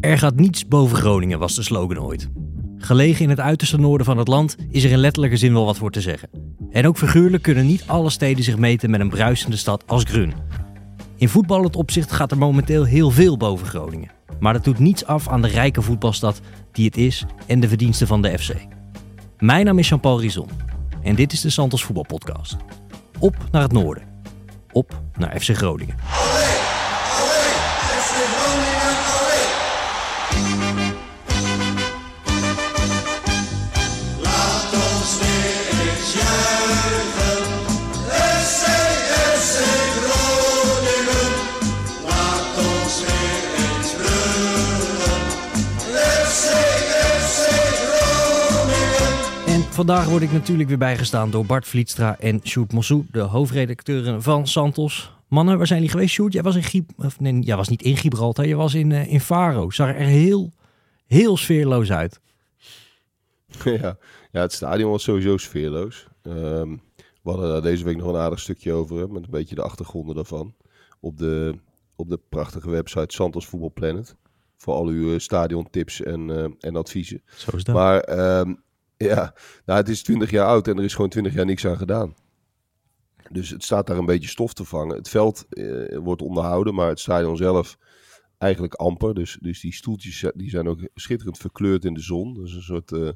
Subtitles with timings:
[0.00, 2.28] Er gaat niets boven Groningen, was de slogan ooit.
[2.76, 5.76] Gelegen in het uiterste noorden van het land is er in letterlijke zin wel wat
[5.76, 6.28] voor te zeggen.
[6.70, 10.32] En ook figuurlijk kunnen niet alle steden zich meten met een bruisende stad als Grun.
[11.16, 14.10] In voetballend opzicht gaat er momenteel heel veel boven Groningen.
[14.40, 16.40] Maar dat doet niets af aan de rijke voetbalstad
[16.72, 18.54] die het is en de verdiensten van de FC.
[19.38, 20.48] Mijn naam is Jean-Paul Rizon
[21.02, 22.56] en dit is de Santos Voetbalpodcast.
[23.18, 24.02] Op naar het noorden.
[24.72, 25.94] Op naar FC Groningen.
[49.78, 54.46] Vandaag word ik natuurlijk weer bijgestaan door Bart Vlietstra en Sjoerd Mossou, de hoofdredacteuren van
[54.46, 55.12] Santos.
[55.28, 56.32] Mannen, waar zijn jullie geweest, Sjoerd?
[56.32, 56.90] Jij was in Gib...
[56.96, 59.70] Of nee, jij was niet in Gibraltar, je was in, eh, in Faro.
[59.70, 60.50] Zag er heel,
[61.06, 62.20] heel sfeerloos uit.
[63.64, 63.98] Ja,
[64.32, 66.06] ja het stadion was sowieso sfeerloos.
[66.22, 66.76] Ehm,
[67.22, 70.14] we hadden daar deze week nog een aardig stukje over, met een beetje de achtergronden
[70.14, 70.54] daarvan.
[71.00, 71.58] Op de,
[71.96, 74.16] op de prachtige website Santos Voetbal Planet.
[74.56, 77.22] Voor al uw eh, stadiontips en, eh, en adviezen.
[77.36, 77.74] Zo is dat.
[77.74, 78.54] Maar ehm,
[78.98, 81.76] ja, nou, het is 20 jaar oud en er is gewoon 20 jaar niks aan
[81.76, 82.14] gedaan.
[83.30, 84.96] Dus het staat daar een beetje stof te vangen.
[84.96, 87.78] Het veld eh, wordt onderhouden, maar het stadion zelf
[88.38, 89.14] eigenlijk amper.
[89.14, 92.34] Dus, dus die stoeltjes eh, die zijn ook schitterend verkleurd in de zon.
[92.34, 93.10] Dus een soort, eh,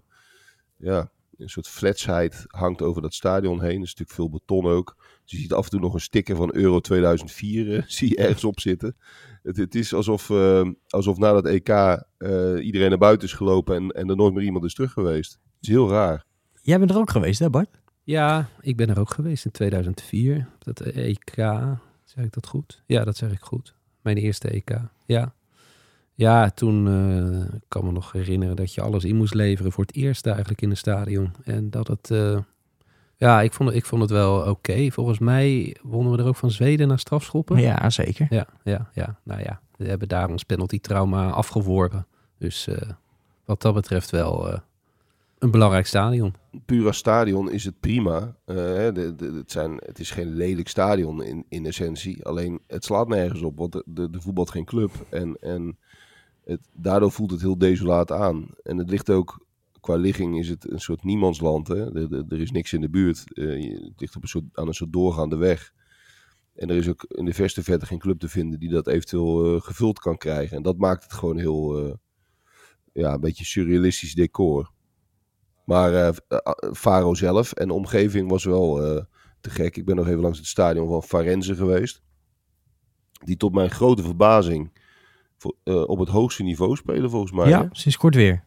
[0.76, 3.82] ja, een soort fletsheid hangt over dat stadion heen.
[3.82, 4.96] Is natuurlijk veel beton ook.
[5.22, 8.16] Dus je ziet af en toe nog een sticker van Euro 2004 eh, zie je
[8.16, 8.96] ergens op zitten.
[9.42, 10.30] Het, het is alsof,
[10.88, 11.68] alsof na dat EK
[12.62, 15.40] iedereen naar buiten is gelopen en, en er nooit meer iemand is terug geweest.
[15.62, 16.24] Het is heel raar.
[16.62, 17.80] Jij bent er ook geweest, hè Bart?
[18.02, 20.48] Ja, ik ben er ook geweest in 2004.
[20.58, 21.34] Dat EK,
[22.04, 22.82] zeg ik dat goed?
[22.86, 23.74] Ja, dat zeg ik goed.
[24.00, 25.32] Mijn eerste EK, ja.
[26.14, 29.84] Ja, toen eh, ik kan me nog herinneren dat je alles in moest leveren voor
[29.84, 31.32] het eerst eigenlijk in een stadion.
[31.44, 32.38] En dat het, eh,
[33.16, 34.90] ja, ik vond, het- ik vond het wel oké.
[34.90, 37.60] Volgens mij wonnen we er ook van Zweden naar strafschoppen.
[37.60, 38.26] Ja, zeker.
[38.30, 39.18] ja, ja, ja.
[39.22, 42.06] Nou ja, we hebben daar ons penalty-trauma afgeworpen.
[42.38, 42.90] Dus eh,
[43.44, 44.58] wat dat betreft wel eh,
[45.42, 46.34] een belangrijk stadion.
[46.64, 48.36] Puur stadion is het prima.
[48.44, 52.24] Eh, de, het, zijn, het is geen lelijk stadion in, in essentie.
[52.24, 54.90] Alleen het slaat nergens op, want de, de, voetbalt geen club.
[55.10, 55.78] En, en
[56.44, 58.48] het, daardoor voelt het heel desolaat aan.
[58.62, 59.46] En het ligt ook,
[59.80, 61.68] qua ligging is het een soort niemandsland.
[61.68, 62.08] Hè?
[62.28, 63.22] Er is niks in de buurt.
[63.26, 65.72] Je- het ligt op een soort, aan een soort doorgaande weg.
[66.54, 69.54] En er is ook in de verste verte geen club te vinden die dat eventueel
[69.54, 70.56] eh, gevuld kan krijgen.
[70.56, 71.98] En dat maakt het gewoon heel,
[72.92, 74.72] ja, een beetje surrealistisch decor.
[75.64, 76.38] Maar eh, eh,
[76.72, 79.02] Faro zelf en de omgeving was wel eh,
[79.40, 79.76] te gek.
[79.76, 82.02] Ik ben nog even langs het stadion van Farenze geweest.
[83.24, 84.72] Die tot mijn grote verbazing
[85.38, 85.54] voor-
[85.86, 87.48] op het hoogste niveau spelen volgens mij.
[87.48, 88.44] Ja, sinds kort weer.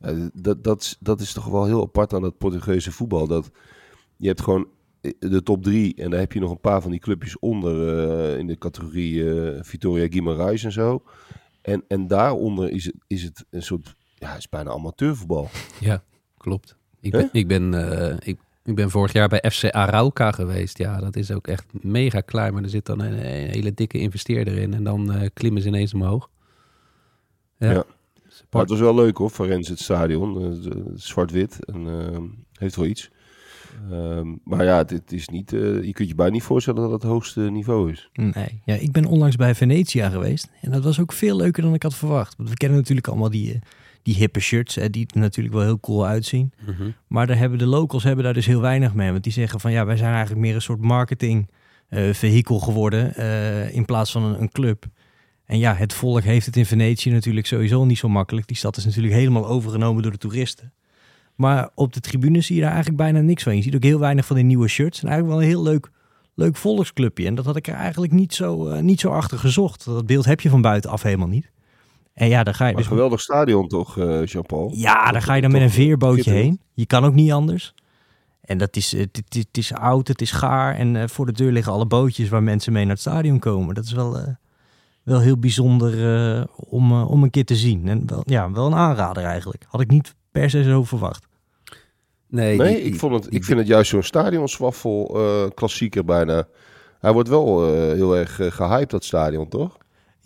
[0.00, 3.26] Ja, dat, dat, is- dat is toch wel heel apart aan dat Portugese voetbal.
[3.26, 3.50] Dat
[4.16, 4.68] je hebt gewoon
[5.18, 8.46] de top drie en daar heb je nog een paar van die clubjes onder in
[8.46, 11.02] de categorie eh Vitoria Guimarães en zo.
[11.62, 15.48] En, en daaronder is het, is het een soort, ja, het is bijna amateurvoetbal.
[15.80, 16.02] Ja,
[16.36, 16.76] klopt.
[17.00, 20.78] Ik ben, ik, ben, eh, ik, ik ben vorig jaar bij FC Arauca geweest.
[20.78, 22.52] Ja, dat is ook echt mega klein.
[22.52, 24.74] Maar er zit dan een, een hele dikke investeerder in.
[24.74, 26.30] En dan eh, klimmen ze ineens omhoog.
[27.58, 27.84] Ja.
[28.50, 30.42] Maar het was wel leuk hoor, Farense het stadion.
[30.42, 32.18] Eh, Zwart-wit en eh,
[32.52, 33.10] heeft wel iets.
[33.90, 36.90] Ehm, maar ja, het, het is niet, eh, je kunt je bijna niet voorstellen dat
[36.90, 38.10] het het hoogste niveau is.
[38.12, 40.48] Nee, ja, ik ben onlangs bij Venetia geweest.
[40.60, 42.36] En dat was ook veel leuker dan ik had verwacht.
[42.36, 43.58] Want we kennen natuurlijk allemaal die,
[44.02, 46.52] die hippe shirts, hè, die er natuurlijk wel heel cool uitzien.
[46.66, 46.90] Mhm.
[47.06, 49.10] Maar daar hebben de locals hebben daar dus heel weinig mee.
[49.10, 51.50] Want die zeggen van ja, wij zijn eigenlijk meer een soort marketing
[51.88, 54.86] eh, vehikel geworden eh, in plaats van een, een club.
[55.44, 58.46] En ja, het volk heeft het in Venetië natuurlijk sowieso niet zo makkelijk.
[58.46, 60.72] Die stad is natuurlijk helemaal overgenomen door de toeristen.
[61.34, 63.56] Maar op de tribune zie je daar eigenlijk bijna niks van.
[63.56, 65.02] Je ziet ook heel weinig van die nieuwe shirts.
[65.02, 65.90] En eigenlijk wel een heel leuk,
[66.34, 67.26] leuk volksclubje.
[67.26, 69.84] En dat had ik er eigenlijk niet zo, eh, niet zo achter gezocht.
[69.84, 71.50] Dat beeld heb je van buitenaf helemaal niet.
[72.18, 72.90] En ja, daar ga je Maar dus...
[72.90, 74.72] geweldig stadion toch, eh Jean-Paul?
[74.74, 76.60] Ja, daar ga je dan met een veerbootje heen.
[76.74, 77.74] Je kan ook niet anders.
[78.40, 80.74] En dat is, eh, het, het, het is oud, het is gaar.
[80.74, 83.74] En eh, voor de deur liggen alle bootjes waar mensen mee naar het stadion komen.
[83.74, 84.26] Dat is wel, eh,
[85.02, 87.88] wel heel bijzonder eh, om, om een keer te zien.
[87.88, 89.64] En wel, ja, wel een aanrader eigenlijk.
[89.68, 91.26] Had ik niet per se zo verwacht.
[92.28, 96.04] Nee, Nee, die- ik, vond het, die- ik vind het juist zo'n stadionswaffel eh klassieker
[96.04, 96.46] bijna.
[96.98, 99.76] Hij wordt wel eh, heel erg eh, gehyped, dat stadion, toch?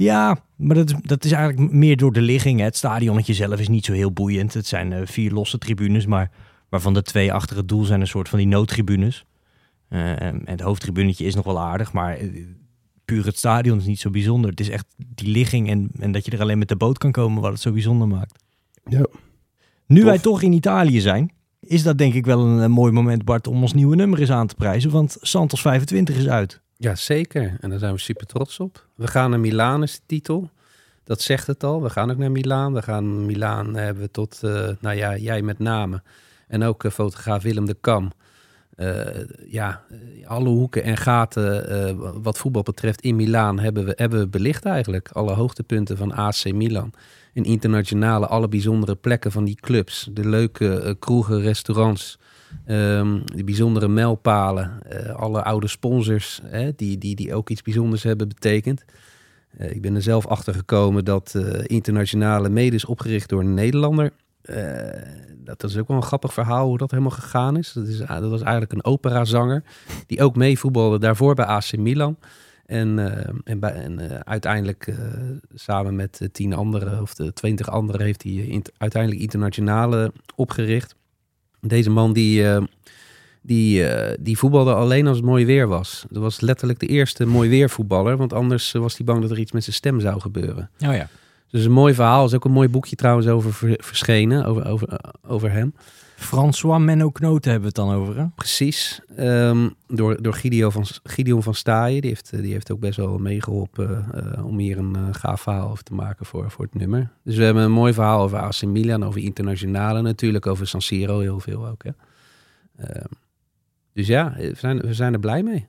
[0.02, 2.58] Ja, maar dat is, dat is eigenlijk meer door de ligging.
[2.58, 2.64] Hè.
[2.64, 4.54] Het stadionnetje zelf is niet zo heel boeiend.
[4.54, 6.31] Het zijn eh, vier losse tribunes, maar
[6.69, 9.25] waarvan de twee achter het doel zijn een soort van die noodtribunes.
[9.93, 12.28] Eh, en het hoofdtribunetje is nog wel aardig, maar eh,
[13.04, 14.50] puur het stadion is niet zo bijzonder.
[14.50, 17.12] Het is echt die ligging en, en dat je er alleen met de boot kan
[17.12, 18.44] komen wat het zo bijzonder maakt.
[18.84, 19.06] Ja.
[19.87, 20.08] Nu Tof.
[20.08, 23.46] wij toch in Italië zijn, is dat denk ik wel een, eh, mooi moment Bart
[23.46, 24.90] om ons nieuwe nummer eens aan te prijzen.
[24.90, 26.60] Want Santos 25 is uit.
[26.82, 27.56] Ja, zeker.
[27.61, 28.87] En daar zijn we super trots op.
[28.94, 30.50] We gaan naar Milaan is de titel.
[31.05, 31.82] Dat zegt het al.
[31.82, 32.73] We gaan ook naar Milaan.
[32.73, 36.02] We gaan Milaan hebben we tot, eh, nou ja, jij met name.
[36.49, 38.12] En ook eh, fotograaf Willem de Kam.
[38.76, 39.06] Eh,
[39.46, 39.82] ja,
[40.25, 45.11] alle hoeken en gaten wat voetbal betreft in Milaan hebben we, hebben we belicht eigenlijk.
[45.11, 46.93] Alle hoogtepunten van AC Milan.
[47.35, 50.08] En internationale, alle bijzondere plekken van die clubs.
[50.12, 52.19] De leuke kroegen, restaurants.
[52.66, 58.02] Ehm die bijzondere mijlpalen, eh, alle oude sponsors hè, die, die, die ook iets bijzonders
[58.02, 58.84] hebben betekend.
[59.56, 63.54] Eh, ik ben er zelf achter gekomen dat eh, internationale mede is opgericht door een
[63.54, 64.12] Nederlander.
[64.43, 64.56] Eh,
[65.37, 67.72] dat is ook wel een grappig verhaal hoe dat helemaal gegaan is.
[67.72, 69.62] Dat, is, dat was eigenlijk een operazanger
[70.06, 72.16] die ook meevoetbalde daarvoor bij AC Milan.
[72.66, 72.99] En,
[73.44, 74.94] en, bij, en uiteindelijk
[75.54, 80.96] samen met tien anderen of de twintig anderen heeft hij uiteindelijk internationale opgericht.
[81.67, 82.62] Deze man die, eh,
[83.43, 86.05] die, eh, die voetbalde alleen als het mooi weer was.
[86.11, 88.17] Dat was letterlijk de eerste mooi weer voetballer.
[88.17, 90.70] Want anders eh, was hij bang dat er iets met zijn stem zou gebeuren.
[90.87, 91.09] Oh ja.
[91.50, 92.20] Dus een mooi verhaal.
[92.23, 94.44] Er is ook een mooi boekje trouwens over ver- verschenen.
[94.44, 94.88] Over, over,
[95.26, 95.75] over hem.
[96.23, 98.19] François Menno Knoten hebben we het dan over.
[98.19, 98.27] Hè?
[98.35, 99.01] Precies.
[99.17, 102.01] Ehm, door door Gideon van, Gideon van Staaien.
[102.01, 105.71] Die heeft, die heeft ook best wel meegeholpen eh, om hier een eh, gaaf verhaal
[105.71, 107.11] over te maken voor, voor het nummer.
[107.25, 111.21] Dus we hebben een mooi verhaal over AC Milan, over internationale natuurlijk, over San Siro
[111.21, 111.85] heel veel ook.
[111.85, 111.91] Hè.
[112.77, 113.07] Ehm,
[113.93, 115.67] dus ja, we zijn, we zijn er blij mee.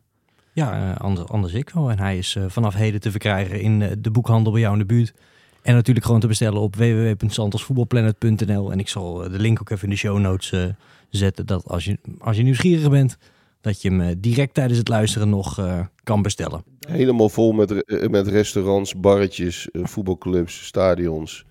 [0.54, 1.92] Ja, eh, anders, anders ik wel.
[1.92, 5.14] En hij is vanaf heden te verkrijgen in de boekhandel bij jou in de buurt.
[5.63, 8.71] En natuurlijk gewoon te bestellen op www.santosvoetbalplanet.nl.
[8.71, 10.65] En ik zal eh, de link ook even in de show notes eh,
[11.10, 11.45] zetten.
[11.45, 13.18] Dat als je, als je nieuwsgierig bent,
[13.62, 16.63] dat je hem eh, direct tijdens het luisteren nog kan bestellen.
[16.88, 21.45] Helemaal vol met, met restaurants, barretjes, voetbalclubs, stadions.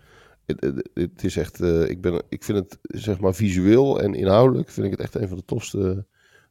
[0.94, 4.92] Het, is echt, ik, ben, ik vind het zeg maar visueel en inhoudelijk vind ik
[4.92, 6.04] het echt een van de tofste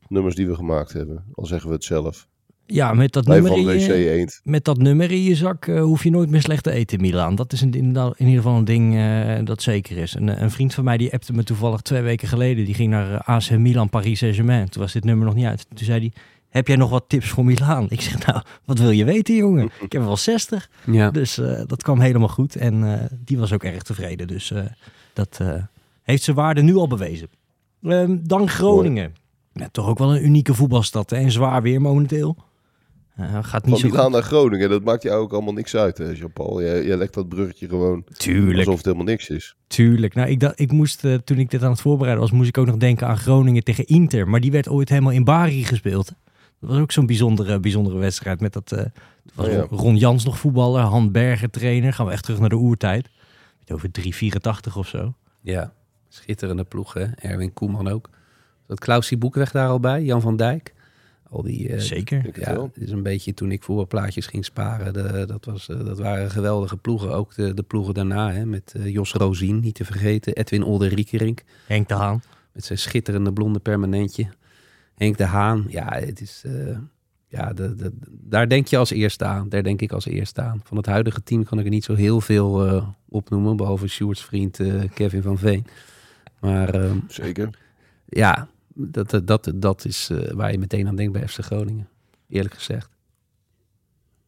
[0.08, 1.26] nummers die we gemaakt hebben.
[1.34, 2.28] Al zeggen we het zelf.
[2.74, 6.10] Ja, met dat, nummer in je, met dat nummer in je zak eh, hoef je
[6.10, 7.36] nooit meer slecht te eten in Milaan.
[7.36, 10.16] Dat is een, in, in ieder geval een ding eh, dat zeker is.
[10.16, 12.66] Een, een vriend van mij die appte me toevallig twee weken geleden.
[12.66, 14.70] Die ging naar eh, AC Milan Paris Saint-Germain.
[14.70, 15.66] Toen was dit nummer nog niet uit.
[15.70, 16.12] Toen zei hij,
[16.52, 17.86] heb jij nog wat tips voor Milaan?
[17.90, 19.66] Ik zeg, nou, wat wil je weten jongen?
[19.86, 20.70] Ik heb er wel 60.
[20.86, 22.56] Ja, Dus eh, dat kwam helemaal goed.
[22.56, 24.28] En eh, die was ook erg tevreden.
[24.28, 24.64] Dus eh,
[25.14, 25.54] dat eh,
[26.04, 27.30] heeft zijn waarde nu al bewezen.
[27.84, 29.16] Ehm, dan Groningen.
[29.54, 31.10] Ja, toch ook wel een unieke voetbalstad.
[31.10, 31.18] Hè?
[31.18, 32.38] En zwaar weer momenteel.
[33.22, 35.98] Eh, gaat niet Van zo Milaan naar Groningen, dat maakt jou ook allemaal niks uit,
[35.98, 36.62] hè, Jean-Paul.
[36.62, 39.56] Jij, jij legt dat bruggetje gewoon Tuurlijk, alsof het helemaal niks is.
[39.68, 40.14] tuurlijk.
[40.14, 42.58] Nou, ik, dacht, ik moest, eh, toen ik dit aan het voorbereiden was, moest ik
[42.58, 44.28] ook nog denken aan Groningen tegen Inter.
[44.28, 46.14] Maar die werd ooit helemaal in Bari gespeeld.
[46.60, 48.40] Dat was ook zo'n bijzondere, bijzondere wedstrijd.
[48.40, 48.86] Met dat, eh,
[49.34, 49.66] was Oh ja.
[49.70, 51.94] Ron Jans nog voetballer, Han Berger trainer.
[51.94, 53.10] Gaan we echt terug naar de oertijd.
[53.68, 55.14] Over 384 of zo.
[55.42, 55.74] ja.
[56.10, 57.06] schitterende ploeg hè.
[57.16, 58.10] Erwin Koeman ook.
[58.68, 60.04] Zat Klausie Boekweg daar al bij?
[60.04, 60.74] Jan van Dijk?
[61.32, 62.40] Al die, eh, Zeker.
[62.40, 64.94] Ja, het is een beetje toen ik voetbalplaatjes ging sparen.
[64.94, 67.12] De, dat, was, eh, dat waren geweldige ploegen.
[67.14, 68.32] Ook de, de ploegen daarna.
[68.32, 70.34] Hè, met eh, Jos Rozien, niet te vergeten.
[70.36, 71.44] Edwin Olderiekerink.
[71.68, 72.22] Henk de Haan.
[72.54, 74.28] Met zijn schitterende blonde permanentje.
[74.96, 75.66] Henk de Haan.
[75.68, 76.44] Ja, het is...
[76.46, 76.78] eh,
[77.28, 79.50] ja, de, de, daar denk je als eerste aan.
[79.50, 80.62] Daar denk ik als eerste aan.
[80.64, 83.56] Van het huidige team kan ik er niet zo heel veel eh, opnoemen.
[83.58, 84.60] Behalve Sjoerds vriend
[84.94, 85.66] Kevin van Veen.
[86.40, 87.50] Maar ehm, Zeker.
[88.06, 91.88] ja, dat, dat, dat, dat is eh, waar je meteen aan denkt bij FC Groningen.
[92.30, 92.90] Eerlijk gezegd.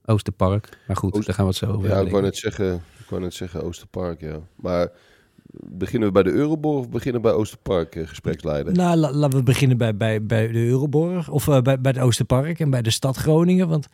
[0.05, 0.77] Oosterpark.
[0.88, 2.73] Maar goed, Oost- daar gaan we het zo over Ja, hebben, ik wou net zeggen,
[2.75, 4.39] ik wou net zeggen Oosterpark, ja.
[4.55, 4.91] Maar
[5.65, 8.73] beginnen we bij de Euroborg of beginnen we bij Oosterpark, eh, gespreksleider?
[8.73, 11.29] Nou, la- laten we beginnen bij, bij, bij de Euroborg.
[11.29, 13.67] Of eh, bij, bij het Oosterpark en bij de stad Groningen.
[13.67, 13.88] Want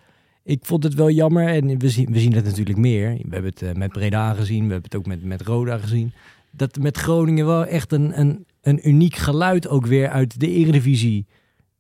[0.44, 1.48] ik vond het wel jammer.
[1.48, 3.10] En we zien, we zien het natuurlijk meer.
[3.10, 4.66] We hebben het eh, met Breda gezien.
[4.66, 6.14] We hebben het ook met, met Roda gezien.
[6.52, 11.26] Dat met Groningen wel echt een, een, een uniek geluid ook weer uit de Eredivisie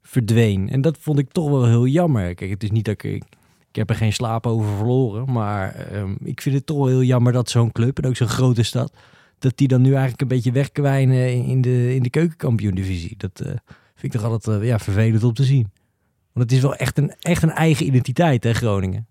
[0.01, 0.69] verdween.
[0.69, 2.35] En dat vond ik toch wel heel jammer.
[2.35, 3.23] Kijk, het is niet dat ik...
[3.69, 5.31] ik heb er geen slaap over verloren.
[5.31, 7.97] Maar ehm, ik vind het toch wel heel jammer dat zo'n club...
[7.97, 8.93] en ook zo'n grote stad
[9.39, 13.13] dat die dan nu eigenlijk een beetje wegkwijnen in de, in de keukenkampioen-divisie.
[13.17, 13.47] Dat eh,
[13.95, 15.71] vind ik toch altijd eh, ja, vervelend om te zien.
[16.33, 19.07] Want het is wel echt een, echt een eigen identiteit, hè, Groningen.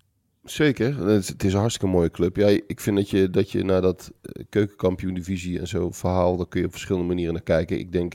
[0.51, 2.35] Zeker, het is, een hartstikke mooie club.
[2.35, 6.47] Ja, ik vind dat je, dat je naar dat eh, keukenkampioen-divisie en zo verhaal, daar
[6.47, 7.79] kun je op verschillende manieren naar kijken.
[7.79, 8.13] Ik denk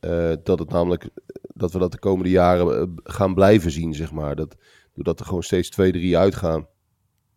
[0.00, 1.08] eh, dat het namelijk,
[1.54, 4.36] dat we dat de komende jaren eh, gaan blijven zien, zeg maar.
[4.36, 4.56] Dat,
[4.94, 6.66] doordat er gewoon steeds twee, drie uitgaan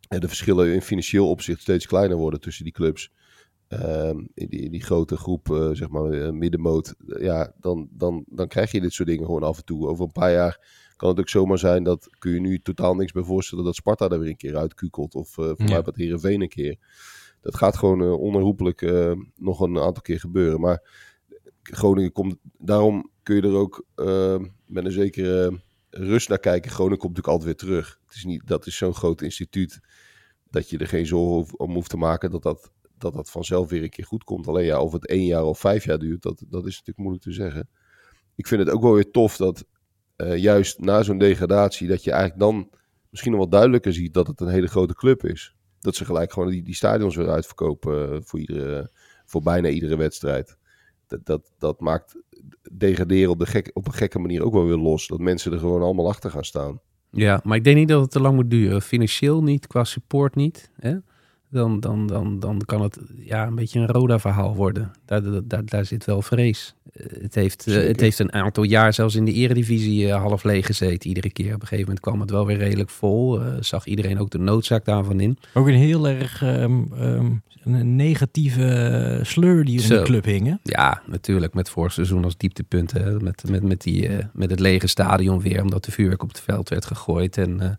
[0.07, 3.11] en de verschillen in financieel opzicht steeds kleiner worden tussen die clubs.
[3.67, 7.87] Ehm, in, die, in die grote groep, eh, zeg maar, eh, middenmoot, eh, ja, dan,
[7.91, 9.87] dan, dan krijg je dit soort dingen gewoon af en toe.
[9.87, 13.11] Over een paar jaar kan het ook zomaar zijn dat kun je nu totaal niks
[13.11, 15.15] bij voorstellen dat Sparta er weer een keer uitkukelt.
[15.15, 15.65] Of uh, voor Ja.
[15.65, 16.77] mij wat een keer.
[17.41, 18.81] Dat gaat gewoon onherroepelijk
[19.35, 20.59] nog een aantal keer gebeuren.
[20.59, 20.81] Maar
[21.63, 26.71] Groningen komt, daarom kun je er ook eh, met een zekere rust naar kijken.
[26.71, 27.99] Groningen komt natuurlijk altijd weer terug.
[28.05, 29.79] Het is niet, dat is zo'n groot instituut
[30.49, 32.71] dat je er geen zorgen om hoeft te maken dat dat,
[33.03, 34.47] dat dat vanzelf weer een keer goed komt.
[34.47, 37.23] Alleen ja, of het één jaar of vijf jaar duurt, dat, dat is natuurlijk moeilijk
[37.23, 37.69] te zeggen.
[38.35, 39.65] Ik vind het ook wel weer tof dat
[40.15, 42.69] eh, juist na zo'n degradatie, dat je eigenlijk dan
[43.09, 45.55] misschien nog wel duidelijker ziet dat het een hele grote club is.
[45.79, 48.91] Dat ze gelijk gewoon die, die stadions weer uitverkopen eh, voor, iedere,
[49.25, 50.57] voor bijna iedere wedstrijd.
[51.07, 52.15] Dat, dat, dat maakt
[52.71, 55.07] degraderen op, de gek, op een gekke manier ook wel weer los.
[55.07, 56.79] Dat mensen er gewoon allemaal achter gaan staan.
[57.09, 58.81] Ja, maar ik denk niet dat het te lang moet duren.
[58.81, 60.71] Financieel niet, qua support niet.
[60.79, 60.95] Hè?
[61.53, 64.91] Dan, dan, dan, dan kan het ja, een beetje een Roda-verhaal worden.
[65.05, 66.75] Daar, daar, daar, zit wel vrees.
[66.93, 67.89] Eh, Het heeft, eh, Zeker.
[67.89, 71.07] het heeft een aantal jaar zelfs in de eredivisie eh, half leeg gezeten.
[71.07, 71.53] Iedere keer.
[71.53, 73.39] Op een gegeven moment kwam het wel weer redelijk vol.
[73.59, 75.37] Zag iedereen ook de noodzaak daarvan in.
[75.53, 77.31] Ook een heel erg ehm, ehm,
[77.63, 79.97] een negatieve sleur die in Zo.
[79.97, 80.47] de club hing.
[80.47, 80.55] hè?
[80.63, 81.53] Ja, natuurlijk.
[81.53, 82.91] Met vorig seizoen als dieptepunt.
[82.91, 83.19] Hè?
[83.19, 85.61] Met, met, met, die, met het lege stadion weer.
[85.61, 87.37] Omdat de vuurwerk op het veld werd gegooid.
[87.37, 87.77] En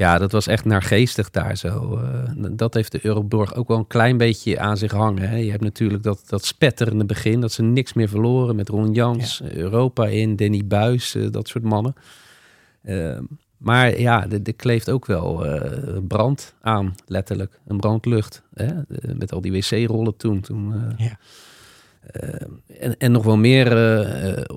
[0.00, 1.96] ja, dat was echt naargeestig daar zo.
[1.96, 5.28] Eh, dat heeft de Euroborg ook wel een klein beetje aan zich hangen.
[5.28, 5.36] Hè?
[5.36, 7.40] Je hebt natuurlijk dat, dat spetterende begin.
[7.40, 8.56] Dat ze niks meer verloren.
[8.56, 11.14] Met Ron Jans, Europa in, Danny Buis.
[11.14, 11.94] eh, dat soort mannen.
[12.82, 13.18] Eh,
[13.56, 17.60] maar ja, er er kleeft ook wel eh, brand aan, letterlijk.
[17.66, 18.42] Een brandlucht.
[18.54, 18.66] Hè?
[19.14, 20.40] Met al die wc-rollen toen.
[20.40, 21.18] toen Ja.
[22.10, 22.46] eh,
[22.80, 23.70] en, en nog wel meer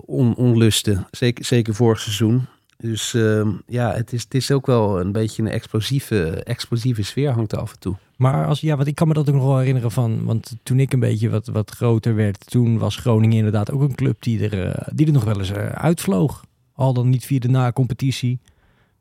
[0.05, 1.07] on, onlusten.
[1.11, 2.45] Zeker, zeker vorig seizoen.
[2.77, 7.31] Dus ehm, ja, het is, het is ook wel een beetje een explosieve, explosieve sfeer
[7.31, 7.95] hangt er af en toe.
[8.17, 10.79] Maar als, ja, want ik kan me dat ook nog wel herinneren van, want toen
[10.79, 14.49] ik een beetje wat, wat groter werd, toen was Groningen inderdaad ook een club die
[14.49, 16.45] er, eh, die er nog wel eens eh, uitvloog.
[16.73, 18.39] Al dan niet via de na-competitie.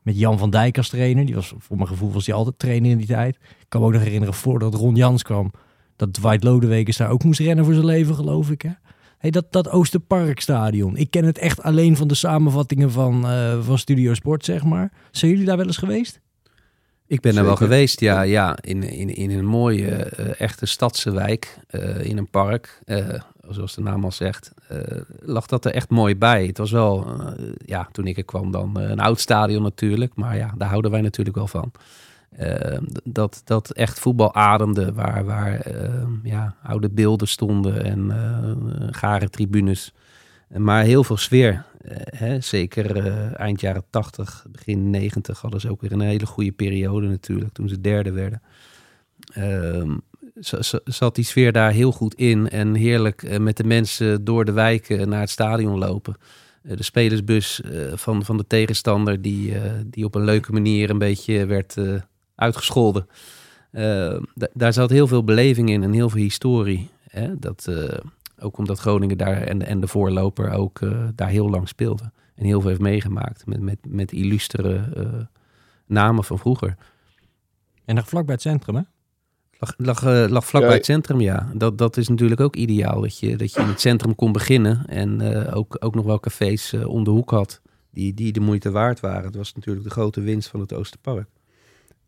[0.02, 1.26] Met Jan van Dijk als trainer.
[1.26, 3.34] Die was, voor mijn gevoel was hij altijd trainer in die tijd.
[3.34, 5.50] Ik kan me ook nog herinneren voordat Ron Jans kwam.
[5.96, 8.62] Dat Dwight Lodewekers daar ook moest rennen voor zijn leven, geloof ik.
[8.62, 8.70] Hè?
[9.22, 10.96] Hey, dat, dat Oosterparkstadion.
[10.96, 14.92] Ik ken het echt alleen van de samenvattingen van, eh, van Studio Sport, zeg maar.
[15.10, 16.20] Zijn jullie daar wel eens geweest?
[17.06, 18.22] Ik ben er wel geweest, ja.
[18.22, 22.80] ja in, in, in een mooie, eh, echte stadse wijk, eh, in een park.
[22.84, 24.78] eh, zoals de naam al zegt, eh,
[25.20, 26.46] lag dat er echt mooi bij.
[26.46, 27.06] Het was wel,
[27.64, 30.14] ja, toen ik er kwam dan, een oud stadion natuurlijk.
[30.14, 31.72] Maar ja, daar houden wij natuurlijk wel van.
[32.36, 38.10] Eh, d- dat, dat echt voetbal ademde, waar, waar eh, ja, oude beelden stonden en
[38.10, 39.92] eh gare tribunes.
[40.56, 41.64] Maar heel veel sfeer.
[41.84, 42.40] Eh, hè?
[42.40, 47.06] Zeker eh, eind jaren 80, begin 90 hadden ze ook weer een hele goede periode
[47.06, 48.42] natuurlijk, toen ze derde werden.
[49.32, 49.96] Ehm,
[50.34, 54.44] za- za- zat die sfeer daar heel goed in en heerlijk met de mensen door
[54.44, 56.16] de wijken naar het stadion lopen.
[56.62, 57.60] De spelersbus
[57.94, 59.54] van, van de tegenstander die,
[59.86, 61.76] die op een leuke manier een beetje werd
[62.34, 63.06] uitgescholden.
[63.70, 66.90] Eh, da- daar zat heel veel beleving in en heel veel historie.
[67.08, 67.38] Hè?
[67.38, 67.98] Dat, eh,
[68.40, 72.10] ook omdat Groningen daar en, en de voorloper ook eh, daar heel lang speelde.
[72.34, 75.04] En heel veel heeft meegemaakt met, met, met illustere eh,
[75.86, 76.76] namen van vroeger.
[77.84, 78.82] En nog vlak bij het centrum, hè?
[79.58, 81.50] Lag, lag, lag vlakbij Ja, het centrum, ja.
[81.54, 83.00] Dat, dat is natuurlijk ook ideaal.
[83.00, 84.86] Dat je, dat je in het centrum kon beginnen.
[84.86, 87.60] En eh, ook, ook nog wel cafés eh, om de hoek had.
[87.90, 89.22] Die, die de moeite waard waren.
[89.22, 91.28] Dat was natuurlijk de grote winst van het Oosterpark.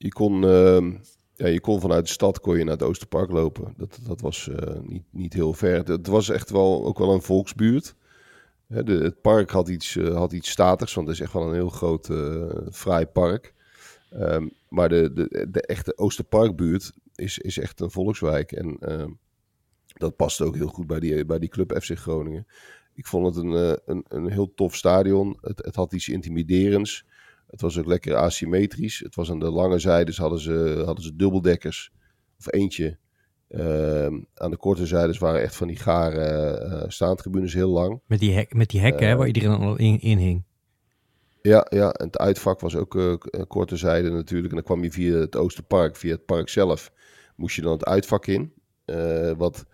[0.04, 0.92] Je kon, ehm,
[1.34, 3.74] ja, je kon vanuit de stad kon je naar het Oosterpark lopen.
[3.76, 5.84] Dat, dat was eh, niet, niet heel ver.
[5.88, 7.94] Het- was echt wel ook wel een volksbuurt.
[8.66, 11.46] Hè, de, het park had iets, eh, had iets statigs, want het is echt wel
[11.48, 13.54] een heel groot, eh fraai park.
[14.10, 18.52] Ehm, maar de, de, de echte Oosterparkbuurt is, is echt een volkswijk.
[18.52, 19.10] En ehm,
[19.86, 22.46] dat past ook heel goed bij die, bij die club FC Groningen.
[22.94, 25.38] Ik vond het een, een, een heel tof stadion.
[25.40, 27.04] Het, het had iets intimiderends.
[27.46, 28.98] Het was ook lekker asymmetrisch.
[28.98, 31.92] Het was aan de lange zijdes hadden ze, hadden ze dubbeldekkers.
[32.38, 32.98] Of eentje.
[33.48, 38.00] Ehm, aan de korte zijdes waren echt van die gare eh staantribunes heel lang.
[38.06, 40.44] Met die, hek, met die hekken hè, Eh, waar iedereen al in, in hing.
[41.42, 44.48] Ja, ja, en het uitvak was ook een korte zijde natuurlijk.
[44.48, 46.92] En dan kwam je via het Oosterpark, via het park zelf,
[47.36, 48.52] moest je dan het uitvak in.
[49.36, 49.64] Wat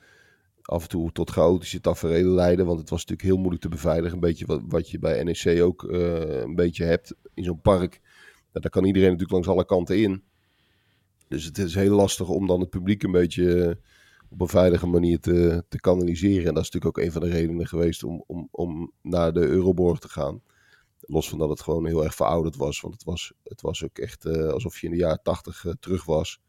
[0.71, 4.15] af en toe tot chaotische tafereelen leidde, want het was natuurlijk heel moeilijk te beveiligen.
[4.15, 8.01] Een beetje wat, wat je bij NEC ook eh, een beetje hebt in zo'n park.
[8.53, 10.23] Ja, daar kan iedereen natuurlijk langs alle kanten in.
[11.29, 13.75] Dus het is heel lastig om dan het publiek een beetje eh,
[14.31, 16.47] op een veilige manier te, te kanaliseren.
[16.47, 19.47] En dat is natuurlijk ook een van de redenen geweest om, om, om naar de
[19.47, 20.43] Euroborg te gaan.
[21.01, 22.81] Los van dat het gewoon heel erg verouderd was.
[22.81, 26.05] Want het was, het was ook echt eh, alsof je in de jaren tachtig terug
[26.05, 26.41] was.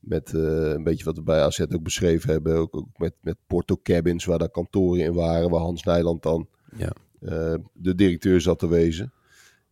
[0.00, 2.56] Met eh, een beetje wat we bij AZ ook beschreven hebben.
[2.56, 5.50] Ook, ook met, met Porto Cabins, waar daar kantoren in waren.
[5.50, 6.92] Waar Hans Nijland dan Ja.
[7.20, 9.12] eh, de directeur zat te wezen.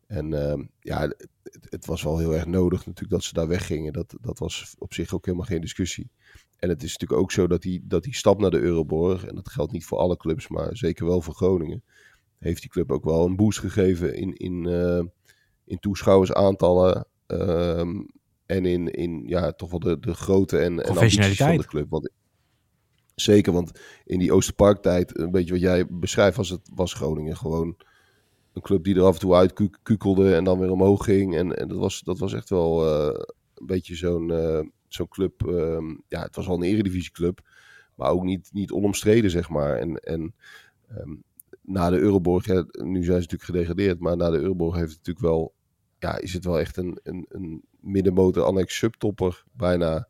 [0.06, 1.28] En ehm, ja, het,
[1.68, 3.92] het was wel heel erg nodig natuurlijk dat ze daar weggingen.
[3.92, 6.10] Dat, dat was op zich ook helemaal geen discussie.
[6.56, 9.34] En het is natuurlijk ook zo dat die, dat die stap naar de Euroborg, en
[9.34, 11.82] dat geldt niet voor alle clubs, maar zeker wel voor Groningen,
[12.38, 15.02] heeft die club ook wel een boost gegeven in, in, eh,
[15.64, 17.06] in toeschouwersaantallen.
[17.26, 18.02] ehm,
[18.46, 21.90] en in, in ja, toch wel de, de grootte en, en ambities van de club.
[21.90, 22.10] Want,
[23.14, 27.76] zeker, want in die Oosterparktijd, een beetje wat jij beschrijft, was, het, was Groningen gewoon
[28.52, 31.36] een club die er af en toe uit ku- kukelde en dan weer omhoog ging.
[31.36, 33.24] En, en dat, was, dat was echt wel eh,
[33.54, 35.46] een beetje zo'n eh, zo'n club.
[35.46, 37.40] ehm, ja, het was wel een eredivisieclub,
[37.94, 39.76] maar ook niet, niet onomstreden, zeg maar.
[39.76, 40.34] En, en
[40.88, 41.14] ehm,
[41.62, 44.98] na de Euroborg, ja, nu zijn ze natuurlijk gedegradeerd, maar na de Euroborg heeft het
[44.98, 45.54] natuurlijk wel,
[45.98, 50.08] ja, is het wel echt een, een, een middenmotor annex subtopper bijna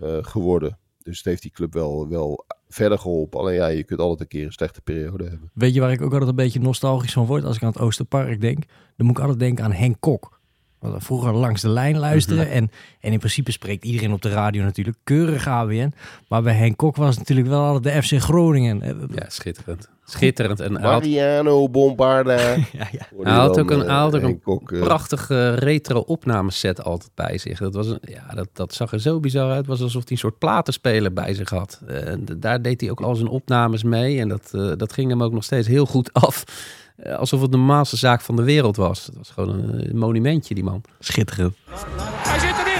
[0.00, 0.78] eh, geworden.
[1.02, 3.40] Dus het heeft die club wel, wel verder geholpen.
[3.40, 5.50] Alleen ja, je kunt altijd een keer een slechte periode hebben.
[5.54, 7.78] Weet je waar ik ook altijd een beetje nostalgisch van word als ik aan het
[7.78, 8.64] Oosterpark denk?
[8.96, 10.40] Dan moet ik altijd denken aan Henk Kok.
[10.78, 12.50] Want vroeger langs de lijn luisteren.
[12.50, 12.70] en,
[13.00, 15.94] en in principe spreekt iedereen op de radio natuurlijk keurig AWN.
[16.28, 18.82] Maar bij Henk Kok was het natuurlijk wel altijd de FC Groningen.
[18.82, 19.90] Eh, Ja, schitterend.
[20.08, 20.60] Schitterend.
[20.60, 22.36] En had, Mariano Bombarda.
[22.54, 23.06] ja, ja.
[23.14, 27.38] Hoorde hij had ook een, eh, had ook een eh, prachtige retro opnameset altijd bij
[27.38, 27.58] zich.
[27.58, 29.58] Dat, was een, ja, dat, dat zag er zo bizar uit.
[29.58, 31.80] Het was alsof hij een soort platenspeler bij zich had.
[31.86, 34.20] En daar deed hij ook al zijn opnames mee.
[34.20, 36.44] En dat, eh, dat ging hem ook nog steeds heel goed af.
[37.16, 39.06] Alsof het de normaalste zaak van de wereld was.
[39.06, 40.82] Het was gewoon een, een monumentje, die man.
[40.98, 41.56] Schitterend.
[41.66, 42.75] Hij zit erin.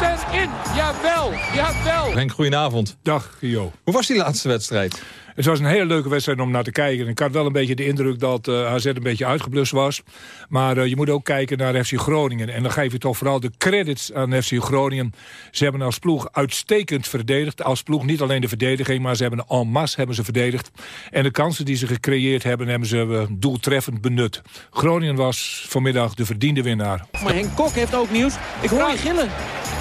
[0.00, 0.50] Zit erin.
[0.74, 2.12] Jawel, jawel.
[2.12, 2.96] Henk, goedenavond.
[3.02, 3.72] Dag, Gio.
[3.84, 5.02] Hoe was die laatste wedstrijd?
[5.36, 7.08] Het was een hele leuke wedstrijd om naar te kijken.
[7.08, 10.02] Ik had wel een beetje de indruk dat eh AZ een beetje uitgeblust was.
[10.48, 12.48] Maar eh, je moet ook kijken naar FC Groningen.
[12.48, 15.12] En dan geef je toch vooral de credits aan FC Groningen.
[15.50, 17.62] Ze hebben als ploeg uitstekend verdedigd.
[17.62, 20.70] Als ploeg niet alleen de verdediging, maar ze hebben en masse hebben ze verdedigd.
[21.10, 24.42] En de kansen die ze gecreëerd hebben, hebben ze eh, doeltreffend benut.
[24.70, 27.06] Groningen was vanmiddag de verdiende winnaar.
[27.22, 28.34] Maar Henk Kok heeft ook nieuws.
[28.60, 29.28] Ik hoor je gillen.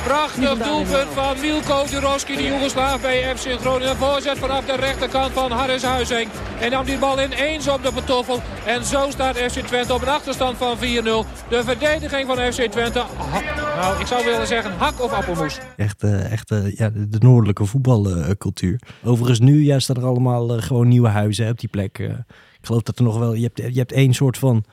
[0.06, 3.96] Prachtig doelpunt van Wilco Duroski, de Joegoslaaf bij FC Groningen.
[3.96, 6.30] Voorzet vanaf de rechterkant van Harris Huizing.
[6.60, 8.40] En nam die bal ineens op de patoffel.
[8.66, 10.80] En zo staat FC Twente op een achterstand van 4-0.
[11.50, 13.04] De verdediging van FC Twente,
[13.76, 15.60] nou ik zou willen zeggen hak of appelmoes.
[15.78, 18.82] Echt, eh, echt eh, ja, de, de noordelijke voetbalcultuur.
[19.04, 21.98] Overigens nu ja, staan er allemaal eh, gewoon nieuwe huizen op die plek.
[22.60, 23.34] ik geloof dat er nog wel...
[23.34, 24.64] Je hebt, je hebt één soort van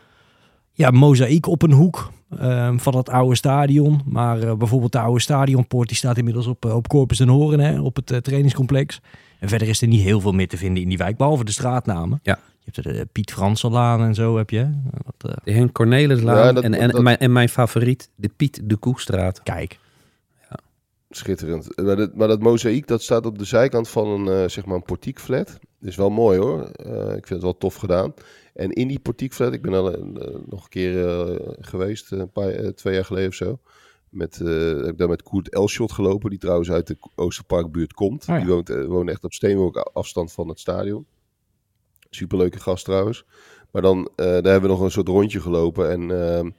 [0.72, 4.00] ja, mozaïek op een hoek eh, van het oude stadion.
[4.04, 7.60] Maar eh, bijvoorbeeld de oude stadionpoort die staat inmiddels op, eh, op Corpus den Horen,
[7.60, 9.00] hè, op het eh, trainingscomplex.
[9.38, 11.52] En verder is er niet heel veel meer te vinden in die wijk, behalve de
[11.52, 12.20] straatnamen.
[12.22, 12.38] Ja.
[12.64, 14.70] Je hebt er de Piet Fransellaan en zo heb je.
[15.04, 18.30] Dat, eh, De Henk Cornelislaan Ja, dat- en, en, dat- mijn, en mijn favoriet, de
[18.36, 19.42] Piet de Koestraat.
[19.42, 19.78] kijk,
[21.14, 21.76] Schitterend.
[21.82, 24.76] Maar dat, maar dat mozaïek dat staat op de zijkant van een, eh, zeg maar
[24.76, 25.46] een portiekflat.
[25.80, 26.60] Dat is wel mooi hoor.
[26.62, 28.12] Eh, ik vind het wel tof gedaan.
[28.52, 32.30] En in die portiekflat, ik ben al eh, nog een keer eh, geweest, eh, een
[32.30, 33.58] paar, twee jaar geleden of zo.
[34.08, 38.22] Met, heb ik daar met Koert Elschot gelopen, die trouwens uit de Oosterparkbuurt komt.
[38.22, 38.38] Oh ja.
[38.38, 41.06] Die woont, woont echt op steenworp afstand van het stadion.
[42.10, 43.24] Superleuke gast trouwens.
[43.70, 45.90] Maar dan, daar hebben we nog een soort rondje gelopen.
[45.90, 46.50] En ehm,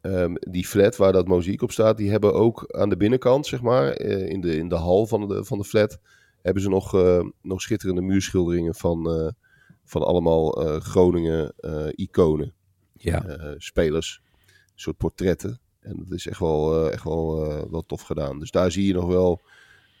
[0.00, 3.62] ehm, die flat waar dat muziek op staat, die hebben ook aan de binnenkant, zeg
[3.62, 5.98] maar, in, de, in de hal van de, van de flat,
[6.42, 6.92] hebben ze nog,
[7.42, 9.32] nog schitterende muurschilderingen van,
[9.92, 12.54] van allemaal eh, Groningen eh, iconen,
[12.92, 15.60] Ja, eh, spelers, een soort portretten.
[15.80, 17.36] En dat is echt wel, echt wel,
[17.70, 18.38] wel tof gedaan.
[18.38, 19.40] Dus daar zie je nog wel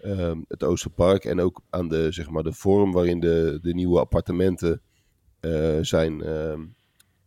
[0.00, 3.98] ehm, het Oosterpark en ook aan de, zeg maar, de vorm waarin de, de nieuwe
[3.98, 4.80] appartementen
[5.80, 6.60] zijn, ehm,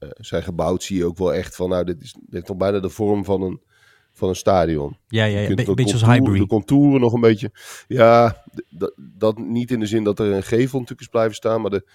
[0.05, 2.57] eh, zijn gebouwd, zie je ook wel echt van, nou, dit, is, dit heeft toch
[2.57, 3.61] bijna de vorm van een,
[4.13, 4.97] van een stadion.
[5.07, 6.39] ja, ja, een beetje als Highbury.
[6.39, 7.51] De contouren nog een beetje.
[7.87, 8.43] Ja,
[8.97, 11.87] dat niet in de zin dat er een gevel natuurlijk is blijven staan, maar de,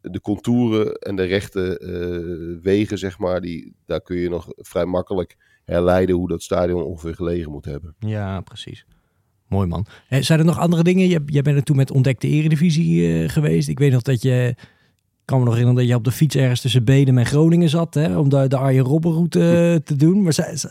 [0.00, 4.84] de contouren en de rechte eh, wegen, zeg maar, die, daar kun je nog vrij
[4.84, 7.94] makkelijk herleiden hoe dat stadion ongeveer gelegen moet hebben.
[7.98, 8.86] Ja, precies.
[9.48, 9.86] Mooi man.
[10.08, 11.08] Eh, zijn er nog andere dingen?
[11.08, 13.68] Jij, jij bent er toen met ontdekte eredivisie eh, geweest.
[13.68, 14.54] Ik weet nog dat je...
[15.20, 17.68] Ik kan me nog herinneren dat je op de fiets ergens tussen Bedem en Groningen
[17.68, 17.94] zat.
[17.94, 20.22] Hè, om de, de Arjen Robben route eh, te doen.
[20.22, 20.64] Maar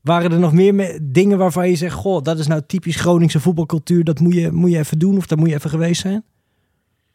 [0.00, 1.94] waren er nog meer me- dingen waarvan je zegt...
[1.94, 4.04] Goh, dat is nou typisch Groningse voetbalcultuur.
[4.04, 6.24] Dat moet je, moet je even doen of daar moet je even geweest zijn?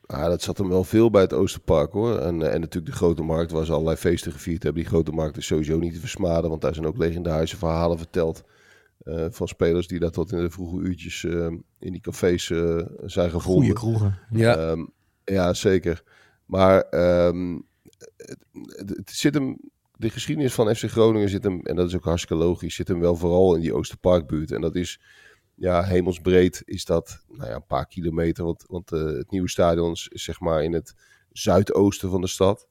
[0.07, 2.17] Ah, dat zat hem wel veel bij het Oosterpark hoor.
[2.19, 4.81] En, eh, en natuurlijk de Grote Markt, waar ze allerlei feesten gevierd hebben.
[4.81, 8.43] Die Grote Markt is sowieso niet te versmaden, want daar zijn ook legendarische verhalen verteld.
[9.03, 11.45] eh, van spelers die daar tot in de vroege uurtjes eh,
[11.79, 13.63] in die cafés eh, zijn gevonden.
[13.63, 14.19] Goeie kroegen.
[14.31, 14.55] ja.
[14.57, 14.85] Ehm,
[15.23, 16.03] ja, zeker.
[16.45, 17.59] Maar ehm,
[18.17, 19.57] het, het, het zit hem
[19.95, 22.99] de geschiedenis van FC Groningen zit hem, en dat is ook hartstikke logisch, zit hem
[22.99, 24.51] wel vooral in die Oosterparkbuurt.
[24.51, 24.99] En dat is,
[25.57, 28.43] ja, hemelsbreed is dat nou ja, een paar kilometer.
[28.43, 30.95] Want, want eh, het nieuwe stadion is zeg maar in het
[31.31, 32.67] zuidoosten van de stad.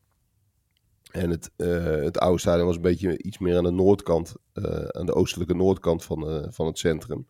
[1.10, 4.84] En het, eh, het oude stadion was een beetje iets meer aan de noordkant, eh,
[4.84, 7.28] aan de oostelijke noordkant van, van het centrum.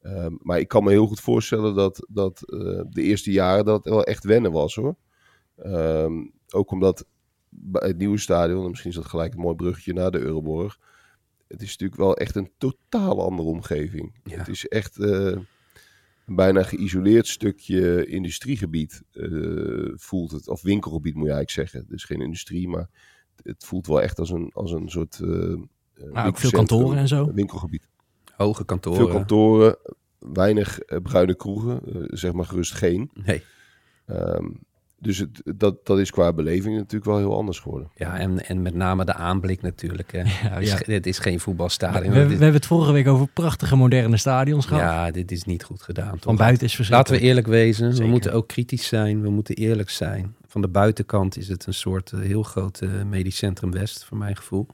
[0.00, 2.38] Ehm, maar ik kan me heel goed voorstellen dat, dat
[2.90, 4.96] de eerste jaren dat wel echt wennen was hoor.
[5.56, 6.12] Ehm,
[6.50, 7.06] ook omdat
[7.48, 10.78] bij het nieuwe stadion, en misschien is dat gelijk een mooi bruggetje naar de Euroborg.
[11.48, 14.14] Het is natuurlijk wel echt een totaal andere omgeving.
[14.24, 14.38] Ja.
[14.38, 15.36] Het is echt eh,
[16.26, 20.48] een bijna geïsoleerd stukje industriegebied eh, voelt het.
[20.48, 21.88] Of winkelgebied moet je eigenlijk zeggen.
[21.90, 22.88] Dus geen industrie, maar
[23.42, 25.20] het voelt wel echt als een, als een soort...
[25.20, 25.54] eh,
[26.12, 27.32] Maar ook veel kantoren en zo.
[27.32, 27.88] Winkelgebied.
[28.36, 28.98] Hoge kantoren.
[28.98, 29.78] Veel kantoren,
[30.18, 31.80] weinig bruine kroegen,
[32.18, 33.10] zeg maar gerust geen.
[33.14, 33.42] Nee.
[34.06, 34.46] Ehm,
[34.98, 37.90] dus het, dat, dat is qua beleving natuurlijk wel heel anders geworden.
[37.94, 40.12] Ja, en, en met name de aanblik natuurlijk.
[40.12, 40.18] Hè.
[40.24, 40.76] Ja, Het, is, ja.
[40.76, 42.12] ge- het is geen voetbalstadion.
[42.12, 44.82] we hebben het vorige week over prachtige moderne stadions gehad.
[44.82, 46.12] ja, dit is niet goed gedaan.
[46.12, 46.22] Toch?
[46.22, 47.22] Van buiten is Laten we verschrikkelijk.
[47.22, 47.90] eerlijk wezen.
[47.90, 48.04] Zeker.
[48.04, 49.22] We moeten ook kritisch zijn.
[49.22, 50.34] We moeten eerlijk zijn.
[50.46, 54.16] Van de buitenkant is het een soort eh, heel groot eh, medisch centrum West, voor
[54.16, 54.66] mijn gevoel.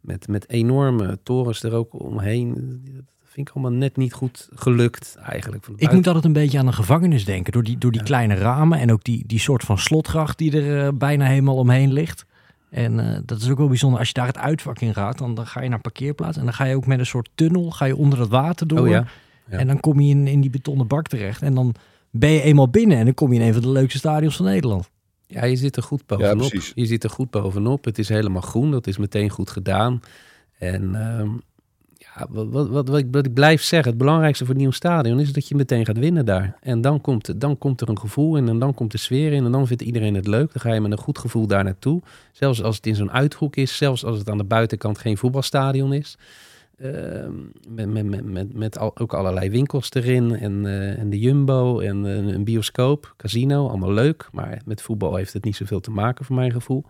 [0.00, 2.82] Met, met enorme torens er ook omheen.
[3.36, 5.64] Vind ik allemaal net niet goed gelukt eigenlijk.
[5.64, 7.52] Van de Ik moet altijd een beetje aan een gevangenis denken.
[7.52, 10.86] Door die, door die kleine ramen en ook die, die soort van slotgracht die er
[10.86, 12.26] eh, bijna helemaal omheen ligt.
[12.70, 13.98] En eh, dat is ook wel bijzonder.
[13.98, 16.36] Als je daar het uitvak in gaat, dan, dan ga je naar een parkeerplaats.
[16.36, 18.80] En dan ga je ook met een soort tunnel ga je onder het water door.
[18.80, 19.06] Oh ja.
[19.50, 19.58] Ja.
[19.58, 21.42] En dan kom je in, in die betonnen bak terecht.
[21.42, 21.74] En dan
[22.10, 22.98] ben je eenmaal binnen.
[22.98, 24.90] En dan kom je in een van de leukste stadions van Nederland.
[25.26, 26.52] Ja, je zit er goed bovenop.
[26.74, 27.84] je zit er goed bovenop.
[27.84, 28.70] Het is helemaal groen.
[28.70, 30.00] Dat is meteen goed gedaan.
[30.58, 31.28] En ehm,
[32.28, 35.54] wat, wat, wat, ik, blijf zeggen, het belangrijkste voor het nieuwe stadion is dat je
[35.54, 36.56] meteen gaat winnen daar.
[36.60, 39.44] En dan komt, dan komt er een gevoel in en dan komt de sfeer in
[39.44, 40.52] en dan vindt iedereen het leuk.
[40.52, 42.02] Dan ga je met een goed gevoel daar naartoe.
[42.32, 45.92] Zelfs als het in zo'n uithoek is, zelfs als het aan de buitenkant geen voetbalstadion
[45.92, 46.16] is.
[46.76, 47.32] Ehm,
[47.68, 52.06] met, met, met, met, met ook allerlei winkels erin en, eh, en de Jumbo en
[52.06, 54.28] eh, een bioscoop, casino, allemaal leuk.
[54.32, 56.84] Maar met voetbal heeft het niet zoveel te maken voor mijn gevoel.